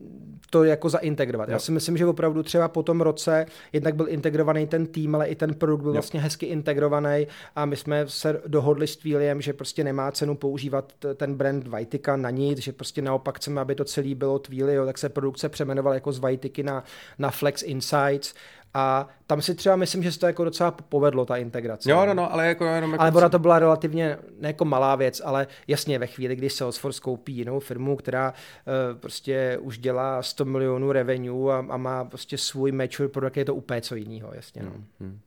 [0.50, 1.48] to jako zaintegrovat.
[1.48, 1.52] Jo.
[1.52, 5.26] Já si myslím, že opravdu třeba po tom roce jednak byl integrovaný ten tým, ale
[5.26, 5.94] i ten produkt byl jo.
[5.94, 7.26] vlastně hezky integrovaný
[7.56, 12.16] a my jsme se dohodli s Twiliem, že prostě nemá cenu používat ten brand Vajtika
[12.16, 15.94] na nic, že prostě naopak chceme, aby to celé bylo Twilio, tak se produkce přemenoval
[15.94, 16.84] jako z Vajtiky na,
[17.18, 18.34] na Flex Insights
[18.76, 21.90] a tam si třeba myslím, že se to jako docela povedlo, ta integrace.
[21.90, 23.02] Jo, no, no, ale jako jenom jako...
[23.02, 27.00] Ale ona to byla relativně ne jako malá věc, ale jasně ve chvíli, kdy Salesforce
[27.00, 32.38] koupí jinou firmu, která uh, prostě už dělá 100 milionů revenue a, a má prostě
[32.38, 34.62] svůj mature produkt, je to úplně co jiného, jasně.
[34.62, 34.70] No.
[34.70, 35.20] Hmm, hmm.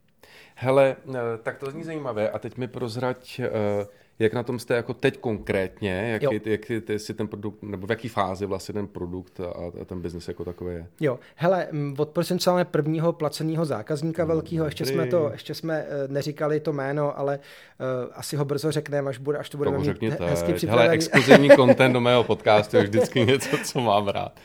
[0.55, 3.85] Hele, eh, tak to zní zajímavé a teď mi prozrať, uh,
[4.19, 7.87] jak na tom jste jako teď konkrétně, jak, je, jak je, si ten produkt, nebo
[7.87, 9.43] v jaký fázi vlastně ten produkt a,
[9.81, 10.87] a ten biznis jako takový je?
[10.99, 11.67] Jo, hele,
[11.97, 16.73] od procentuálně prvního placeného zákazníka no, velkého, ještě jsme to, ještě jsme eh, neříkali to
[16.73, 20.83] jméno, ale uh, asi ho brzo řekneme, až, bude, až to budeme mít hezky připravený.
[20.83, 24.39] Hele, exkluzivní content do mého podcastu je vždycky něco, co mám rád.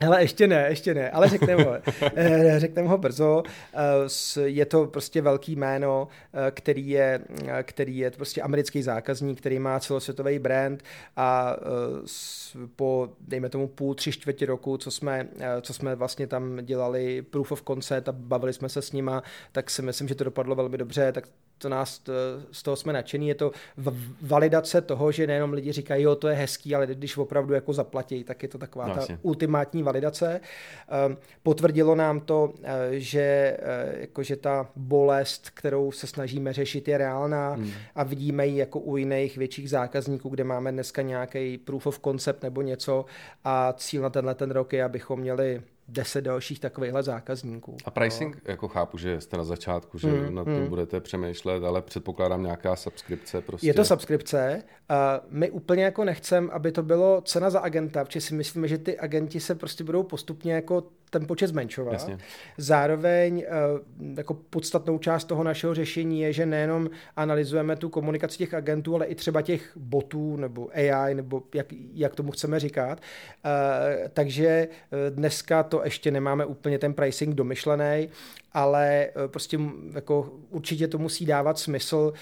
[0.00, 1.72] Hele, ještě ne, ještě ne, ale řekneme ho,
[2.16, 3.42] eh, řekneme ho brzo.
[3.74, 7.20] Eh, je to prostě velký jméno, eh, který je,
[7.62, 10.82] který je prostě americký zákazník, který má celosvětový brand
[11.16, 11.56] a
[12.76, 15.28] po, dejme tomu, půl, tři čtvrtě roku, co jsme,
[15.60, 19.22] co jsme vlastně tam dělali proof of concept a bavili jsme se s nima,
[19.52, 21.24] tak si myslím, že to dopadlo velmi dobře, tak
[21.58, 22.12] to nás, to,
[22.52, 23.28] z toho jsme nadšení.
[23.28, 23.52] Je to
[24.22, 28.24] validace toho, že nejenom lidi říkají, jo, to je hezký, ale když opravdu jako zaplatí,
[28.24, 30.40] tak je to taková no, ta ultimátní validace.
[30.88, 36.98] Ehm, potvrdilo nám to, eh, že eh, jakože ta bolest, kterou se snažíme řešit, je
[36.98, 37.70] reálná hmm.
[37.94, 42.42] a vidíme ji jako u jiných větších zákazníků, kde máme dneska nějaký proof of concept
[42.42, 43.04] nebo něco
[43.44, 47.76] a cíl na tenhle ten rok je, abychom měli deset dalších takovýchhle zákazníků.
[47.84, 48.40] A pricing, no.
[48.44, 50.66] jako chápu, že jste na začátku, že mm, nad tím mm.
[50.66, 53.66] budete přemýšlet, ale předpokládám nějaká subskripce prostě.
[53.66, 54.62] Je to subskripce.
[55.28, 58.98] My úplně jako nechcem, aby to bylo cena za agenta, protože si myslíme, že ty
[58.98, 60.84] agenti se prostě budou postupně jako
[61.18, 61.92] ten počet zmenšovat.
[61.92, 62.18] Jasně.
[62.58, 63.44] Zároveň
[64.16, 69.06] jako podstatnou část toho našeho řešení je, že nejenom analyzujeme tu komunikaci těch agentů, ale
[69.06, 73.00] i třeba těch botů nebo AI, nebo jak, jak tomu chceme říkat.
[74.12, 74.68] Takže
[75.10, 78.08] dneska to ještě nemáme úplně ten pricing domyšlený,
[78.52, 79.58] ale prostě
[79.94, 82.12] jako určitě to musí dávat smysl,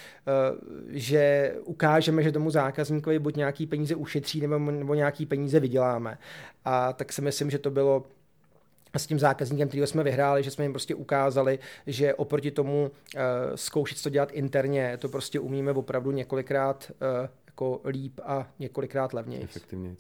[0.89, 6.19] že ukážeme, že tomu zákazníkovi buď nějaký peníze ušetří nebo, nebo nějaký peníze vyděláme.
[6.65, 8.05] A tak si myslím, že to bylo
[8.99, 13.21] s tím zákazníkem, kterého jsme vyhráli, že jsme jim prostě ukázali, že oproti tomu uh,
[13.55, 19.43] zkoušet to dělat interně, to prostě umíme opravdu několikrát uh, jako líp a několikrát levněji.
[19.43, 19.97] Efektivněji.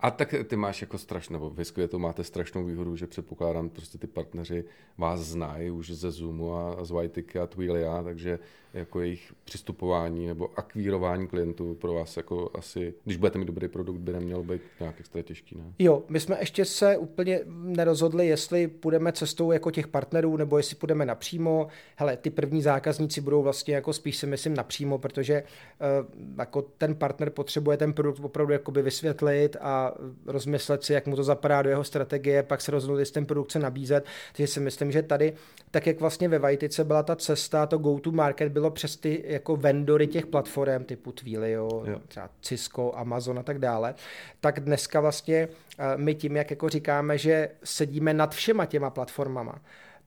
[0.00, 4.06] A tak ty máš jako strašnou, vy to máte strašnou výhodu, že předpokládám, prostě ty
[4.06, 4.64] partneři
[4.98, 8.38] vás znají už ze Zoomu a z Whitey a Twilio, takže
[8.78, 13.98] jako jejich přistupování nebo akvírování klientů pro vás jako asi, když budete mít dobrý produkt,
[13.98, 15.64] by nemělo být nějak extra těžký, ne?
[15.78, 20.76] Jo, my jsme ještě se úplně nerozhodli, jestli půjdeme cestou jako těch partnerů, nebo jestli
[20.76, 21.66] půjdeme napřímo.
[21.96, 26.94] Hele, ty první zákazníci budou vlastně jako spíš si myslím napřímo, protože uh, jako ten
[26.94, 29.94] partner potřebuje ten produkt opravdu jakoby vysvětlit a
[30.26, 33.50] rozmyslet si, jak mu to zapadá do jeho strategie, pak se rozhodnout, jestli ten produkt
[33.50, 34.04] se nabízet.
[34.32, 35.32] Takže si myslím, že tady,
[35.70, 39.56] tak jak vlastně ve Vajtice byla ta cesta, to go-to market bylo přes ty jako
[39.56, 42.00] vendory těch platform typu Twilio, jo.
[42.08, 43.94] třeba Cisco, Amazon a tak dále,
[44.40, 45.48] tak dneska vlastně
[45.78, 49.58] eh, my tím, jak jako říkáme, že sedíme nad všema těma platformama,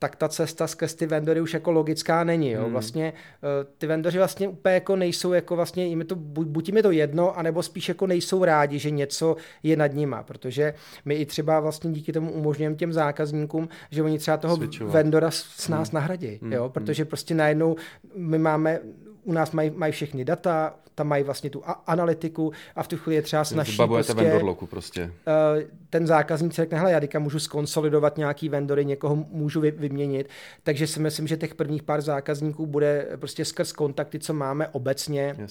[0.02, 2.52] tak ta cesta skrz ty vendory už jako logická není.
[2.52, 2.64] Jo?
[2.64, 2.72] Hmm.
[2.72, 6.84] Vlastně eh, ty vendoři vlastně úplně jako nejsou jako vlastně, jim to, buď jim je
[6.84, 10.74] to jedno, anebo spíš jako nejsou rádi, že něco je nad nima, protože
[11.06, 14.94] my i třeba vlastně díky tomu umožňujeme těm zákazníkům, že oni třeba toho Switchovat.
[14.94, 15.96] vendora s nás hmm.
[15.96, 16.54] nahradí, hmm.
[16.54, 16.70] jo?
[16.70, 17.76] protože prostě najednou
[18.16, 18.80] my máme
[19.24, 22.98] u nás mají, mají všechny data, tam mají vlastně tu a- analytiku a v tu
[22.98, 25.04] chvíli je třeba snaží prostě, vendor loku prostě.
[25.04, 30.30] Uh, ten zákazník řekne, hele, já teďka můžu skonsolidovat nějaký vendory, někoho můžu vy, vyměnit,
[30.64, 35.36] takže si myslím, že těch prvních pár zákazníků bude prostě skrz kontakty, co máme obecně
[35.40, 35.46] uh,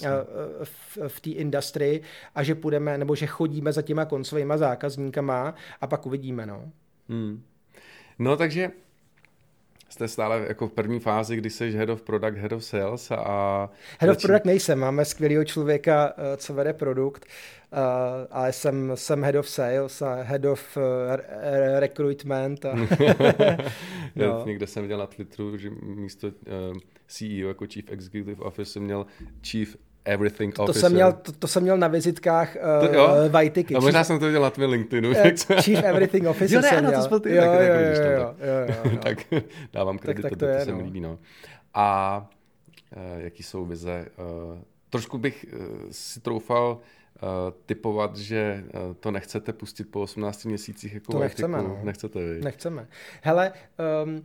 [0.65, 2.03] v, v té industrii
[2.35, 6.65] a že půjdeme, nebo že chodíme za těma koncovými zákazníkama a pak uvidíme, no.
[7.09, 7.43] Hmm.
[8.19, 8.71] No takže
[9.91, 13.71] jste stále jako v první fázi, kdy jsi head of product, head of sales a...
[13.99, 17.27] Head of product nejsem, máme skvělého člověka, eh, co vede produkt,
[17.73, 17.79] uh,
[18.31, 20.83] ale jsem, jsem head of sales a head of uh,
[21.79, 22.65] recruitment.
[22.65, 22.75] A
[24.17, 24.45] no.
[24.47, 26.33] Někde jsem viděl na Twitteru, že místo
[27.07, 29.07] CEO jako Chief Executive Officer měl
[29.43, 33.09] Chief Everything to, to Jsem měl, to, to jsem měl na vizitkách uh, to, jo?
[33.29, 33.75] Vajtiky.
[33.75, 35.11] A možná jsem to viděl na tvém LinkedInu.
[35.11, 37.03] Uh, Chief Everything Officer jo, ne, jsem měl.
[37.03, 37.75] to byl ty, jo, tak, jo, jo,
[38.11, 39.27] jo, jo, jo, tak
[39.73, 40.85] dávám kredit, tak, tak to, to, je, to se mi no.
[40.85, 41.01] líbí.
[41.01, 41.19] No.
[41.75, 42.31] A
[42.97, 44.07] uh, jaký jsou vize?
[44.19, 44.59] Uh,
[44.91, 46.79] trošku bych uh, si troufal
[47.23, 47.29] uh,
[47.67, 51.81] typovat, že uh, to nechcete pustit po 18 měsících jako To nechceme, no.
[51.83, 52.41] Nechcete vy.
[52.41, 52.89] Nechceme.
[53.23, 53.53] Hele,
[54.05, 54.25] um,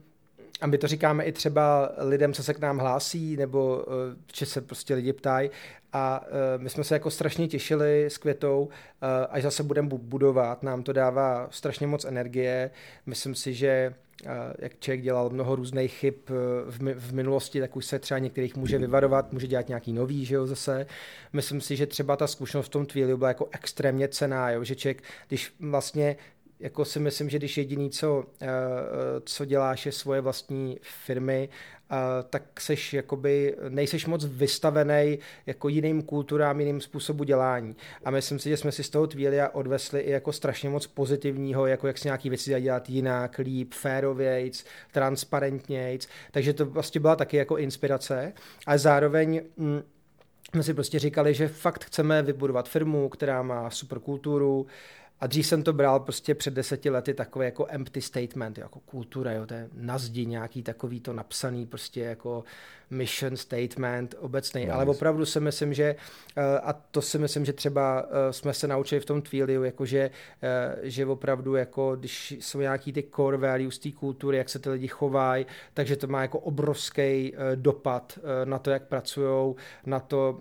[0.62, 3.86] a my to říkáme i třeba lidem, co se k nám hlásí, nebo
[4.36, 5.50] že se prostě lidi ptají.
[5.94, 6.26] A
[6.58, 8.70] my jsme se jako strašně těšili s Květou,
[9.30, 10.64] až zase budeme budovat.
[10.64, 12.72] Nám to dává strašně moc energie.
[13.06, 13.94] Myslím si, že
[14.60, 16.14] jak člověk dělal mnoho různých chyb
[16.96, 20.48] v, minulosti, tak už se třeba některých může vyvarovat, může dělat nějaký nový, že jo,
[20.48, 20.86] zase.
[21.34, 24.76] Myslím si, že třeba ta zkušenost v tom Twilio byla jako extrémně cená, jo, že
[24.76, 26.16] člověk, když vlastně
[26.60, 28.48] jako si myslím, že když jediný, co, eh,
[29.26, 31.50] co děláš, je svoje vlastní firmy,
[31.92, 31.96] eh,
[32.30, 37.76] tak seš jakoby, nejseš moc vystavený jako jiným kulturám, jiným způsobu dělání.
[38.06, 41.68] A myslím si, že jsme si z toho Tvília odvesli i jako strašně moc pozitivního,
[41.68, 46.08] jako jak si nějaký věci dá dělat jinak, líp, férovějc, transparentnějc.
[46.32, 48.34] Takže to vlastně byla taky jako inspirace.
[48.68, 49.82] A zároveň mm,
[50.52, 54.68] jsme si prostě říkali, že fakt chceme vybudovat firmu, která má super kulturu,
[55.20, 59.32] a dřív jsem to bral prostě před deseti lety takový jako empty statement, jako kultura,
[59.32, 62.44] jo, to je na zdi nějaký takový to napsaný prostě jako
[62.90, 64.74] mission statement obecný, nice.
[64.74, 65.96] ale opravdu si myslím, že
[66.36, 70.12] eh, a to si myslím, že třeba eh, jsme se naučili v tom Twiliu, jakože,
[70.44, 74.70] eh, že opravdu jako, když jsou nějaký ty core values té kultury, jak se ty
[74.70, 79.56] lidi chovají, takže to má jako obrovský dopad na to, jak pracují,
[79.86, 80.40] na to,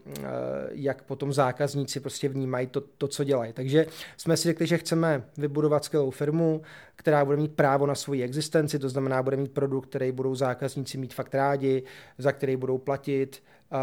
[0.71, 3.53] jak potom zákazníci prostě vnímají to, to, co dělají.
[3.53, 3.87] Takže
[4.17, 6.63] jsme si řekli, že chceme vybudovat skvělou firmu,
[6.97, 10.99] která bude mít právo na svoji existenci, to znamená, bude mít produkt, který budou zákazníci
[10.99, 11.83] mít fakt rádi,
[12.19, 13.43] za který budou platit.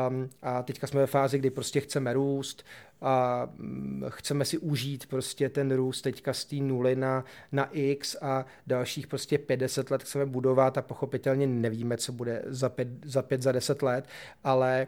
[0.10, 2.66] Um, a teďka jsme ve fázi, kdy prostě chceme růst
[3.02, 8.18] a um, chceme si užít prostě ten růst teďka z té nuly na, na X
[8.22, 12.72] a dalších prostě 50 let chceme budovat a pochopitelně nevíme, co bude za
[13.06, 14.06] za, pět, za deset let,
[14.44, 14.88] ale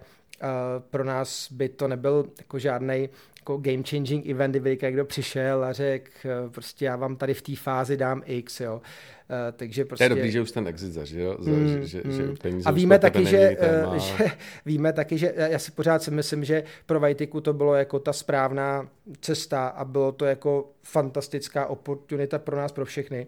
[0.80, 3.10] pro nás by to nebyl jako žádný
[3.44, 7.42] jako game changing event, kdyby někdo přišel a řekl, eh, prostě já vám tady v
[7.42, 8.82] té fázi dám X, jo.
[9.30, 10.04] Uh, takže prostě...
[10.04, 12.12] Je dobrý, že už ten exit zažil, mm, že, že, mm.
[12.12, 14.14] že peníze A víme taky, že, uh, že,
[14.66, 18.14] víme taky, že já si pořád si myslím, že pro Vajtiku to bylo jako ta
[18.14, 18.88] správná
[19.22, 23.28] cesta a bylo to jako fantastická oportunita pro nás, pro všechny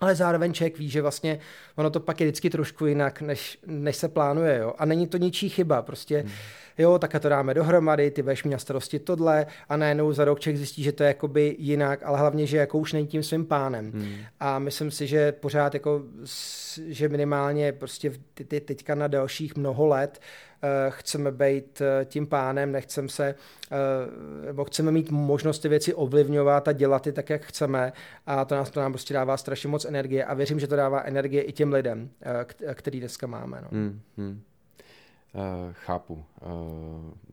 [0.00, 1.38] ale zároveň člověk ví, že vlastně
[1.76, 4.58] ono to pak je vždycky trošku jinak, než, než se plánuje.
[4.58, 4.74] Jo?
[4.78, 5.82] A není to ničí chyba.
[5.82, 6.30] Prostě, hmm.
[6.78, 10.40] jo, tak to dáme dohromady, ty budeš mít na starosti tohle a najednou za rok
[10.40, 13.46] člověk zjistí, že to je jakoby jinak, ale hlavně, že jako už není tím svým
[13.46, 13.92] pánem.
[13.92, 14.14] Hmm.
[14.40, 16.02] A myslím si, že pořád jako,
[16.86, 20.45] že minimálně prostě ty, ty teďka na dalších mnoho let Eh,
[20.88, 23.34] chceme být eh, tím pánem, nechceme se,
[23.70, 27.92] eh, nebo chceme mít možnost ty věci ovlivňovat a dělat je tak, jak chceme
[28.26, 31.02] a to, nás, to nám prostě dává strašně moc energie a věřím, že to dává
[31.02, 32.10] energie i těm lidem,
[32.74, 33.60] který dneska máme.
[33.62, 33.68] No.
[33.72, 34.42] Hmm, hmm.
[35.34, 36.24] Uh, chápu.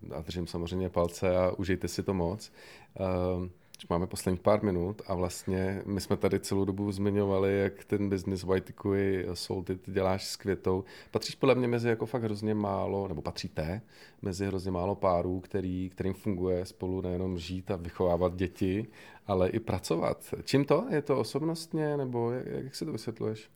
[0.01, 2.51] Uh, a držím samozřejmě palce a užijte si to moc.
[2.99, 3.47] Uh,
[3.89, 8.43] Máme posledních pár minut a vlastně my jsme tady celou dobu zmiňovali, jak ten business
[8.43, 9.25] White Kui
[9.63, 10.83] ty děláš s květou.
[11.11, 13.81] Patříš podle mě mezi jako fakt hrozně málo, nebo patříte
[14.21, 18.87] mezi hrozně málo párů, který, kterým funguje spolu nejenom žít a vychovávat děti,
[19.27, 20.33] ale i pracovat.
[20.43, 20.85] Čím to?
[20.89, 23.49] Je to osobnostně, nebo jak, jak si to vysvětluješ?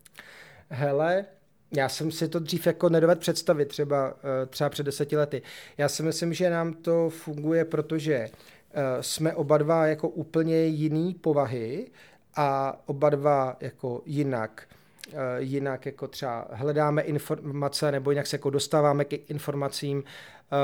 [0.69, 1.25] Hele,
[1.71, 4.13] já jsem si to dřív jako nedovedl představit, třeba,
[4.43, 5.41] eh, třeba před deseti lety.
[5.77, 8.29] Já si myslím, že nám to funguje, protože
[9.01, 11.87] jsme oba dva jako úplně jiný povahy
[12.35, 14.63] a oba dva jako jinak
[15.13, 20.03] eh, jinak jako třeba hledáme informace nebo jinak se jako dostáváme k informacím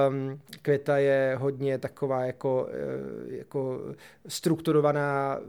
[0.10, 3.80] Um, Květa je hodně taková jako, eh, jako
[4.28, 5.40] strukturovaná,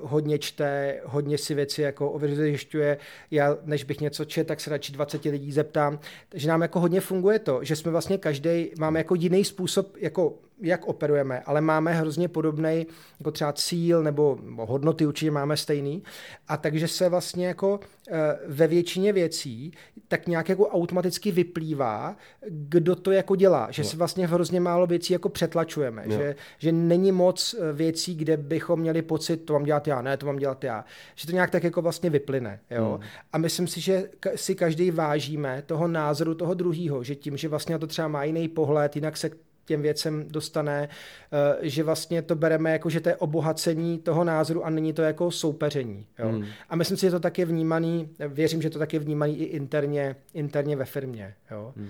[0.00, 2.98] hodně čte, hodně si věci jako ověřuje.
[3.30, 5.98] Já, než bych něco čet, tak se radši 20 lidí zeptám.
[6.28, 10.34] Takže nám jako hodně funguje to, že jsme vlastně každý máme jako jiný způsob, jako
[10.62, 12.86] jak operujeme, ale máme hrozně podobný
[13.18, 16.02] jako třeba cíl nebo hodnoty určitě máme stejný.
[16.48, 17.80] A takže se vlastně jako
[18.10, 19.72] eh, ve většině věcí
[20.08, 22.16] tak nějak jako automaticky vyplývá,
[22.48, 23.70] kdo to jako dělá.
[23.70, 26.04] Že si vlastně hrozně málo věcí jako přetlačujeme.
[26.06, 30.16] Že, že není moc eh, věcí, kde bychom měli pocit, to mám dělat já, ne,
[30.16, 30.84] to mám dělat já.
[31.14, 32.60] Že to nějak tak jako vlastně vyplyne.
[32.70, 32.98] Jo?
[33.00, 33.08] Hmm.
[33.32, 37.78] A myslím si, že si každý vážíme toho názoru toho druhého, že tím, že vlastně
[37.78, 39.30] to třeba má jiný pohled, jinak se
[39.70, 40.88] těm věcem dostane,
[41.32, 45.02] eh, že vlastně to bereme jako, že to je obohacení toho názoru a není to
[45.02, 46.06] jako soupeření.
[46.18, 46.28] Jo?
[46.28, 46.44] Hmm.
[46.68, 49.44] A myslím si, že to tak je vnímaný, věřím, že to tak je vnímaný i
[49.44, 51.34] interně, interně ve firmě.
[51.50, 51.72] Jo?
[51.76, 51.88] Hmm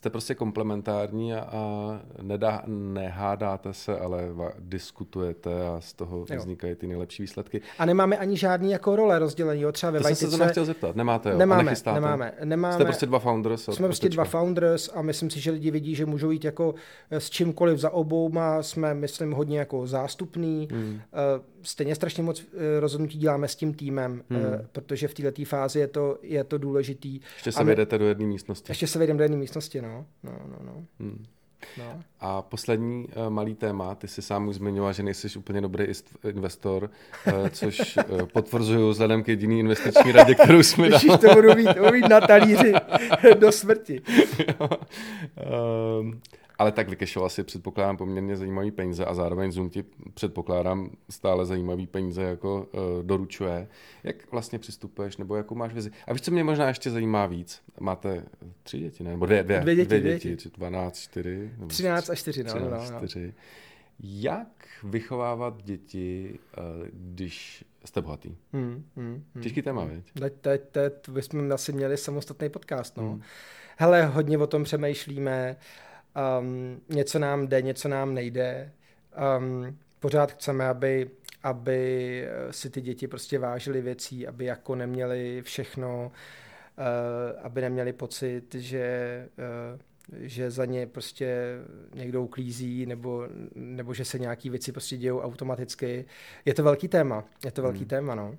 [0.00, 6.38] jste prostě komplementární a, a nedá, nehádáte se, ale va, diskutujete a z toho jo.
[6.38, 7.60] vznikají ty nejlepší výsledky.
[7.78, 10.20] A nemáme ani žádný jako role rozdělení, jo, třeba ve to Vajtice.
[10.20, 11.38] jsem se to nechtěl zeptat, nemáte jo?
[11.38, 12.74] Nemáme, nemáme, nemáme.
[12.74, 13.64] Jste prostě dva founders.
[13.64, 16.74] Jsme prostě dva founders a myslím si, že lidi vidí, že můžou jít jako
[17.10, 20.68] s čímkoliv za obouma, jsme, myslím, hodně jako zástupný.
[20.72, 21.00] Hmm.
[21.60, 24.40] Uh, stejně strašně moc eh, rozhodnutí děláme s tím týmem, hmm.
[24.44, 27.20] Eh, protože v této fázi je to, je to důležitý.
[27.34, 28.70] Ještě se vědete do jedné místnosti.
[28.70, 30.06] Ještě se vejdeme do jedné místnosti, no.
[30.22, 30.84] no, no, no.
[31.00, 31.26] Hmm.
[31.78, 32.02] No.
[32.20, 35.86] A poslední uh, malý téma, ty si sám už zmiňoval, že nejsi úplně dobrý
[36.28, 36.90] investor,
[37.26, 41.18] uh, což uh, potvrzuju vzhledem k jediný investiční radě, kterou jsme dali.
[41.20, 42.72] to budu mít, budu mít na talíři
[43.38, 44.02] do smrti.
[46.00, 46.20] um,
[46.60, 49.84] ale tak vykešoval si předpokládám poměrně zajímavý peníze a zároveň Zoom ti
[50.14, 53.68] předpokládám stále zajímavý peníze jako uh, doručuje.
[54.02, 55.90] Jak vlastně přistupuješ nebo jakou máš vizi?
[56.06, 57.62] A víš, co mě možná ještě zajímá víc?
[57.80, 58.24] Máte
[58.62, 59.10] tři děti, ne?
[59.10, 60.28] Nebo dvě, dvě, dvě děti, dvě děti.
[60.28, 61.50] děti, 12, 4?
[61.58, 62.50] Nebo 13 a 4, no.
[62.50, 63.08] 13, no, no.
[63.08, 63.34] 4.
[64.00, 68.36] Jak vychovávat děti, uh, když jste bohatý?
[68.52, 70.02] Hmm, hmm, hmm, Těžký téma, hmm.
[70.18, 73.10] Teď, teď, teď bychom asi měli samostatný podcast, no.
[73.10, 73.22] Hmm.
[73.76, 75.56] Hele, hodně o tom přemýšlíme.
[75.58, 75.89] Uh,
[76.40, 78.72] Um, něco nám jde, něco nám nejde.
[79.38, 81.10] Um, pořád chceme, aby,
[81.42, 86.12] aby si ty děti prostě vážily věcí, aby jako neměli všechno,
[86.78, 89.28] uh, aby neměli pocit, že
[89.72, 89.80] uh,
[90.12, 91.58] že za ně prostě
[91.94, 96.04] někdo uklízí nebo, nebo že se nějaký věci prostě dějou automaticky.
[96.44, 97.24] Je to velký téma.
[97.44, 97.88] Je to velký hmm.
[97.88, 98.36] téma, no.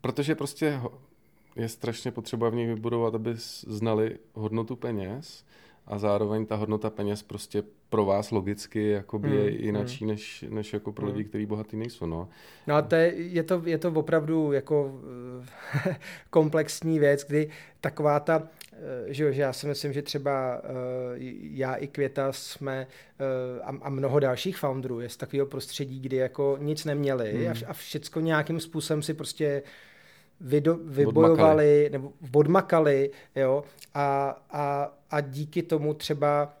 [0.00, 0.80] Protože prostě
[1.56, 3.30] je strašně potřeba v nich vybudovat, aby
[3.66, 5.44] znali hodnotu peněz
[5.86, 10.10] a zároveň ta hodnota peněz prostě pro vás logicky jakoby hmm, je jinačí hmm.
[10.10, 11.28] než, než jako pro lidi, hmm.
[11.28, 12.06] kteří bohatí nejsou.
[12.06, 12.28] No,
[12.66, 15.00] no a to je, je, to, je to opravdu jako
[16.30, 20.70] komplexní věc, kdy taková ta, eh, že, že já si myslím, že třeba uh,
[21.40, 22.86] já i Květa jsme
[23.62, 27.48] a, a mnoho dalších founderů je z takového prostředí, kdy jako nic neměli hmm.
[27.48, 29.62] a, a všecko nějakým způsobem si prostě
[30.40, 31.88] vydo, vybojovali odmakali.
[31.92, 33.64] nebo odmakali, jo,
[33.94, 36.52] a, a, a díky tomu třeba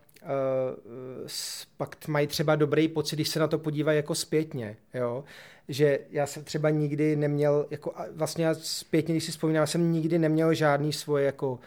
[1.76, 5.24] pak mají třeba dobrý pocit, když se na to podívají jako zpětně, jo?
[5.68, 9.92] že já jsem třeba nikdy neměl, jako vlastně já zpětně, když si vzpomínám, já jsem
[9.92, 11.58] nikdy neměl žádný svoje jako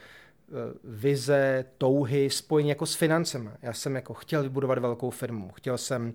[0.52, 3.50] Eh, vize, touhy spojené jako s financemi.
[3.62, 6.14] Já jsem jako chtěl vybudovat velkou firmu, chtěl jsem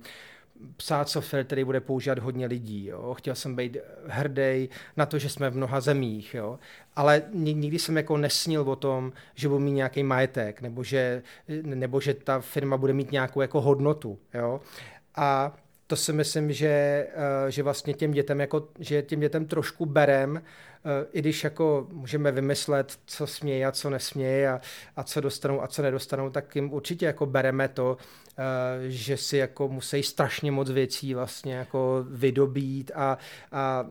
[0.76, 2.86] psát software, který bude používat hodně lidí.
[2.86, 3.14] Jo.
[3.14, 6.58] Chtěl jsem být hrdý na to, že jsme v mnoha zemích, jo.
[6.96, 11.22] ale nikdy jsem jako nesnil o tom, že budu mít nějaký majetek, nebo že,
[11.62, 14.18] nebo že ta firma bude mít nějakou jako hodnotu.
[14.34, 14.60] Jo.
[15.16, 15.56] A
[15.86, 20.42] to si myslím, že, eh, že vlastně těm dětem, jako, že těm dětem trošku berem,
[20.42, 20.71] Eh,
[21.12, 24.60] i když jako můžeme vymyslet, co smějí a co nesmějí a,
[24.96, 27.96] a co dostanou a co nedostanou, tak jim určitě jako bereme to,
[28.38, 28.42] eh,
[28.90, 33.18] že si jako musí strašně moc věcí vlastně jako vydobít a,
[33.52, 33.86] a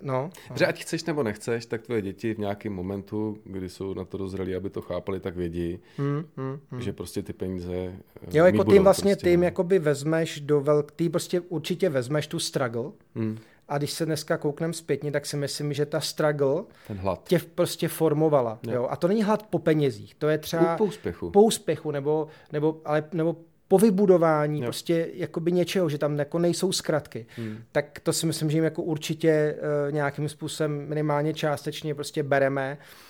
[0.00, 0.30] no.
[0.54, 4.18] Že ať chceš nebo nechceš, tak tvoje děti v nějakém momentu, kdy jsou na to
[4.18, 6.80] dozrelí, aby to chápali, tak vědí, hmm, hmm, hmm.
[6.80, 9.44] že prostě ty peníze eh, Jo, jako ty vlastně, prostě, no.
[9.44, 10.92] jakoby vezmeš do velk...
[10.92, 13.38] Ty prostě určitě vezmeš tu struggle, hmm
[13.70, 17.28] a když se dneska koukneme zpětně, tak si myslím, že ta struggle Ten hlad.
[17.28, 18.58] tě prostě formovala.
[18.70, 18.88] Jo.
[18.90, 22.80] A to není hlad po penězích, to je třeba po úspěchu, po úspěchu nebo, nebo,
[22.84, 23.36] ale, nebo
[23.68, 24.64] po vybudování jo.
[24.64, 27.26] prostě jakoby něčeho, že tam jako nejsou zkratky.
[27.36, 27.58] Hmm.
[27.72, 29.56] Tak to si myslím, že jim jako určitě
[29.86, 32.78] uh, nějakým způsobem minimálně částečně prostě bereme.
[32.80, 33.09] Uh,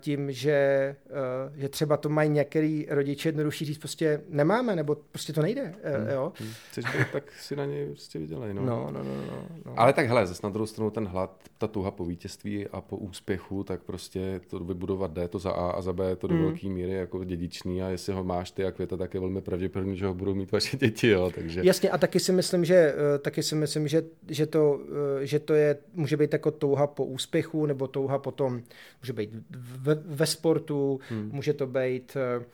[0.00, 5.32] tím, že, eh, že třeba to mají některý rodiče jednodušší říct, prostě nemáme, nebo prostě
[5.32, 5.74] to nejde.
[5.82, 6.08] Eh, hmm.
[6.08, 6.32] Jo?
[6.38, 6.50] Hmm.
[6.70, 8.54] Chceš být, tak si na něj prostě vydělej.
[8.54, 8.62] No.
[8.62, 9.72] No, no, no, no, no.
[9.76, 12.96] Ale tak hele, zase na druhou stranu ten hlad, ta tuha po vítězství a po
[12.96, 16.44] úspěchu, tak prostě to vybudovat jde, to za A a za B to do hmm.
[16.44, 19.96] velké míry jako dědičný a jestli ho máš ty a květa, tak je velmi pravděpodobné,
[19.96, 21.08] že ho budou mít vaše děti.
[21.08, 21.30] Jo?
[21.34, 21.60] Takže...
[21.64, 24.80] Jasně a taky si myslím, že, taky si myslím, že, že, to,
[25.20, 28.62] že to je, může být jako touha po úspěchu nebo touha potom,
[29.02, 29.30] může být
[29.60, 31.30] ve, ve sportu, hmm.
[31.32, 32.44] může to být eh,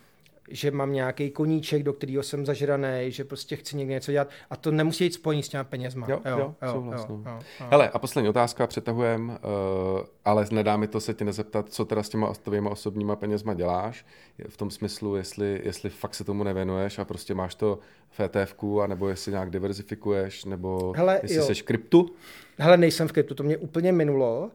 [0.49, 4.57] že mám nějaký koníček, do kterého jsem zažraný, že prostě chci někde něco dělat a
[4.57, 6.07] to nemusí jít spojení s těma penězma.
[6.11, 7.39] Jo, jo, jo, jo, jo, jo, jo.
[7.71, 12.03] Hele, a poslední otázka, přetahujem, uh, ale nedá mi to se ti nezeptat, co teda
[12.03, 14.07] s těma tvýma osobníma penězma děláš,
[14.49, 17.79] v tom smyslu, jestli, jestli fakt se tomu nevěnuješ a prostě máš to
[18.11, 18.55] v etf
[18.87, 21.45] nebo jestli nějak diverzifikuješ, nebo Hele, jestli jo.
[21.45, 22.11] jsi v kryptu.
[22.59, 24.51] Hele, nejsem v kryptu, to mě úplně minulo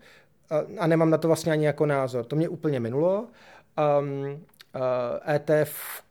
[0.80, 2.26] a nemám na to vlastně ani jako názor.
[2.26, 3.28] To mě úplně minulo.
[4.00, 4.44] Um,
[4.76, 6.02] uh, ETF,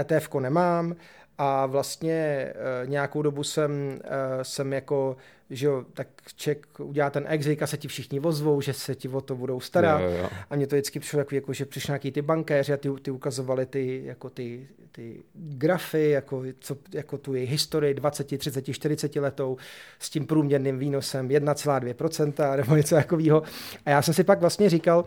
[0.00, 0.96] ETF nemám
[1.38, 3.70] a vlastně uh, nějakou dobu jsem,
[4.04, 5.16] uh, jsem jako
[5.50, 9.08] že jo, tak ček udělá ten exit a se ti všichni vozvou, že se ti
[9.08, 10.00] o to budou starat.
[10.00, 10.28] Jo, jo.
[10.50, 13.10] A mě to vždycky přišlo jako, jako že přišli nějaký ty bankéři a ty, ty
[13.10, 19.16] ukazovali ty, jako ty, ty grafy, jako, co, jako tu její historii 20, 30, 40
[19.16, 19.56] letou
[19.98, 23.42] s tím průměrným výnosem 1,2% nebo něco takového.
[23.86, 25.04] A já jsem si pak vlastně říkal,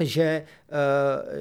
[0.00, 0.76] že uh,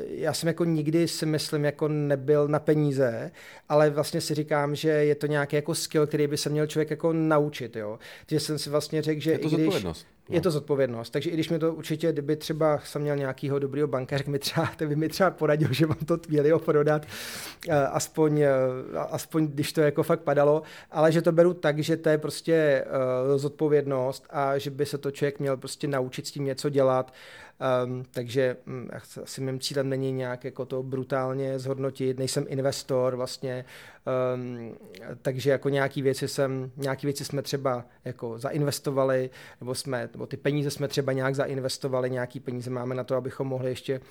[0.07, 3.31] já jsem jako nikdy si myslím jako nebyl na peníze,
[3.69, 6.89] ale vlastně si říkám, že je to nějaký jako skill, který by se měl člověk
[6.89, 7.99] jako naučit, jo.
[8.25, 10.07] Takže jsem si vlastně řekl, že je to i když, zodpovědnost.
[10.29, 10.35] No.
[10.35, 11.09] Je to zodpovědnost.
[11.09, 14.69] Takže i když mi to určitě, kdyby třeba jsem měl nějakýho dobrýho bankéře, mi třeba,
[14.77, 17.05] tak by mi třeba poradil, že mám to Twilio prodat,
[17.67, 21.97] uh, aspoň, uh, aspoň když to jako fakt padalo, ale že to beru tak, že
[21.97, 22.85] to je prostě
[23.31, 27.13] uh, zodpovědnost a že by se to člověk měl prostě naučit s tím něco dělat.
[27.85, 28.89] Um, takže um,
[29.23, 33.65] asi mým cílem není nějak jako to brutálně zhodnotit, nejsem investor vlastně,
[34.35, 34.75] um,
[35.21, 39.29] takže jako nějaký věci jsem, nějaký věci jsme třeba jako zainvestovali,
[39.61, 43.47] nebo jsme, nebo ty peníze jsme třeba nějak zainvestovali, nějaký peníze máme na to, abychom
[43.47, 44.03] mohli ještě uh,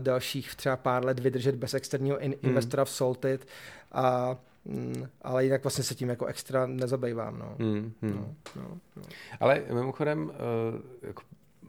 [0.00, 2.50] dalších třeba pár let vydržet bez externího in- hmm.
[2.50, 3.46] investora v Salted
[3.92, 4.36] a
[4.68, 7.38] Mm, ale jinak vlastně se tím jako extra nezabývám.
[7.38, 7.54] No.
[7.58, 8.10] Mm, mm.
[8.10, 9.02] No, no, no.
[9.40, 11.22] Ale mimochodem, uh, jako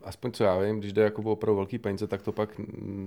[0.04, 2.62] aspoň co já vím, když jde jako opravdu velký peníze, tak to pak,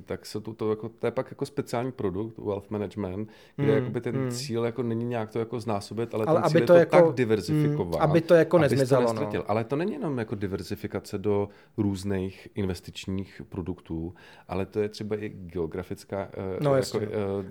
[0.06, 3.92] tak se to, to, jako, to je pak jako speciální produkt, wealth management, kde mm,
[3.92, 4.30] ten mm.
[4.30, 6.96] cíl jako není nějak to jako znásobit, ale, ale ten cíl aby to je to
[6.96, 8.00] jako, tak diverzifikovat.
[8.00, 9.14] Mm, aby to jako nezmizelo.
[9.14, 9.50] To no.
[9.50, 14.14] Ale to není jenom jako diverzifikace do různých investičních produktů,
[14.48, 16.28] ale to je třeba i geografická.
[16.36, 17.04] Uh, no jako, uh,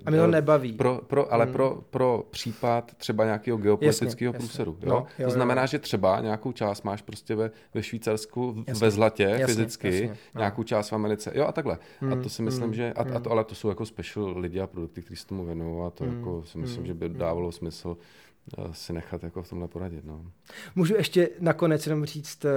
[0.04, 0.72] A mě to nebaví.
[0.72, 1.52] Pro, pro, ale mm.
[1.52, 4.76] pro, pro případ třeba nějakého geopolitického průseru.
[4.82, 4.88] Jo?
[4.88, 5.66] No, jo, to znamená, jo.
[5.66, 8.86] že třeba nějakou část máš prostě ve, ve Švýcarsku jasně.
[8.86, 11.32] ve zlatě, jasně, fyzicky, jasně, nějakou část v Americe.
[11.34, 11.78] Jo a takhle.
[12.00, 13.22] Hmm, a to si myslím, hmm, že, a, a to, hmm.
[13.30, 16.18] ale to jsou jako special lidi a produkty, kteří se tomu věnují a to hmm,
[16.18, 17.18] jako si myslím, hmm, že by hmm.
[17.18, 17.96] dávalo smysl
[18.72, 20.04] si nechat jako v tomhle poradit.
[20.04, 20.22] No.
[20.74, 22.50] Můžu ještě nakonec jenom říct uh,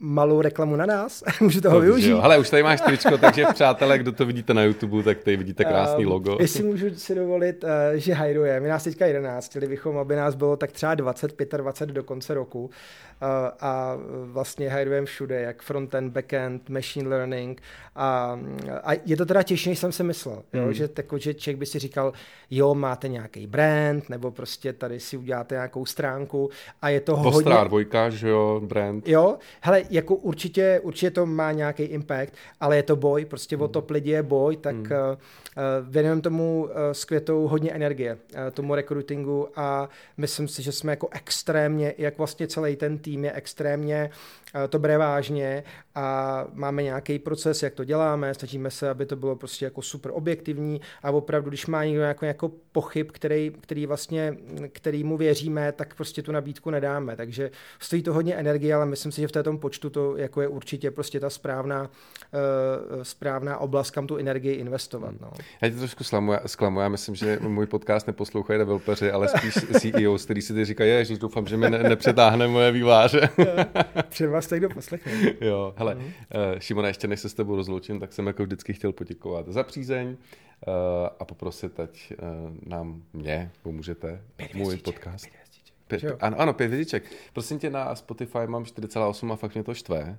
[0.00, 1.24] malou reklamu na nás?
[1.40, 2.12] Můžu toho to využít?
[2.12, 5.64] Ale už tady máš tričko, takže přátelé, kdo to vidíte na YouTube, tak tady vidíte
[5.64, 6.36] krásný um, logo.
[6.40, 8.60] Jestli můžu si dovolit, uh, že hajruje.
[8.60, 12.34] My nás teďka 11, chtěli bychom, aby nás bylo tak třeba 20, 25 do konce
[12.34, 12.64] roku.
[12.64, 12.70] Uh,
[13.60, 17.62] a vlastně hajrujeme všude, jak frontend, backend, machine learning.
[17.96, 18.40] A,
[18.82, 20.42] a je to teda těžší, než jsem si myslel.
[20.52, 20.62] Jo?
[20.62, 20.72] Hmm.
[20.72, 22.12] Že, tako, že člověk by si říkal,
[22.50, 26.50] jo, máte nějaký brand, nebo prostě tady si uděláte nějakou stránku
[26.82, 27.68] a je to Ostrá hodně...
[27.68, 29.08] dvojka, že jo, brand.
[29.08, 33.62] Jo, hele, jako určitě, určitě to má nějaký impact, ale je to boj, prostě hmm.
[33.62, 34.84] o top lidi je boj, tak hmm.
[34.84, 40.72] uh, věnujeme tomu uh, s květou hodně energie, uh, tomu recruitingu a myslím si, že
[40.72, 46.46] jsme jako extrémně, jak vlastně celý ten tým je extrémně uh, to bere vážně a
[46.52, 50.80] máme nějaký proces, jak to děláme, snažíme se, aby to bylo prostě jako super objektivní
[51.02, 54.36] a opravdu, když má někdo jako, jako pochyb, který, který vlastně,
[54.72, 57.16] který mu věříme, tak prostě tu nabídku nedáme.
[57.16, 60.48] Takže stojí to hodně energie, ale myslím si, že v této počtu to jako je
[60.48, 65.14] určitě prostě ta správná, uh, správná oblast, kam tu energii investovat.
[65.20, 65.30] No.
[65.62, 70.18] Já tě trošku slamu, zklamu, já myslím, že můj podcast neposlouchají developeři, ale spíš CEO,
[70.18, 73.28] který si ty říkají, že doufám, že mi ne, nepřetáhne moje výváře.
[74.08, 75.12] Třeba jste kdo poslechne.
[75.40, 76.02] jo, hele, uh,
[76.58, 80.08] Šimona, ještě než se s tebou rozloučím, tak jsem jako vždycky chtěl poděkovat za přízeň
[80.08, 80.74] uh,
[81.20, 82.28] a poprosit, ať uh,
[82.66, 85.26] nám, mě pomůžete, pět můj podcast.
[85.86, 87.04] Pět, pět, ano, ano, pět hvězdiček.
[87.32, 90.18] Prosím tě, na Spotify mám 4,8 a fakt mě to štve.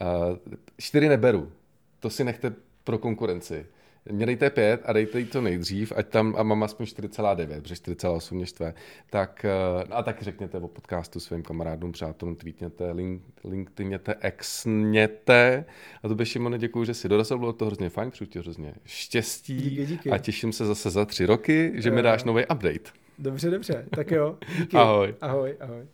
[0.00, 0.36] Uh,
[0.78, 1.52] čtyři neberu.
[2.00, 2.54] To si nechte
[2.84, 3.66] pro konkurenci.
[4.10, 7.74] Mě dejte pět a dejte jí to nejdřív, ať tam a mám aspoň 4,9, protože
[7.74, 8.74] 4,8 mě štve.
[9.10, 9.46] Tak,
[9.88, 15.64] no a tak řekněte o podcastu svým kamarádům, přátelům, tweetněte, link, linkedinněte, exněte.
[16.02, 18.74] A to by Šimone, děkuji, že si dorazil, bylo to hrozně fajn, přeju ti hrozně
[18.84, 19.56] štěstí.
[19.56, 20.10] Díky, díky.
[20.10, 22.90] A těším se zase za tři roky, že mi dáš nový update.
[23.18, 24.38] Dobře, dobře, tak jo.
[24.58, 24.76] Díky.
[24.76, 25.14] Ahoj.
[25.20, 25.86] Ahoj, ahoj.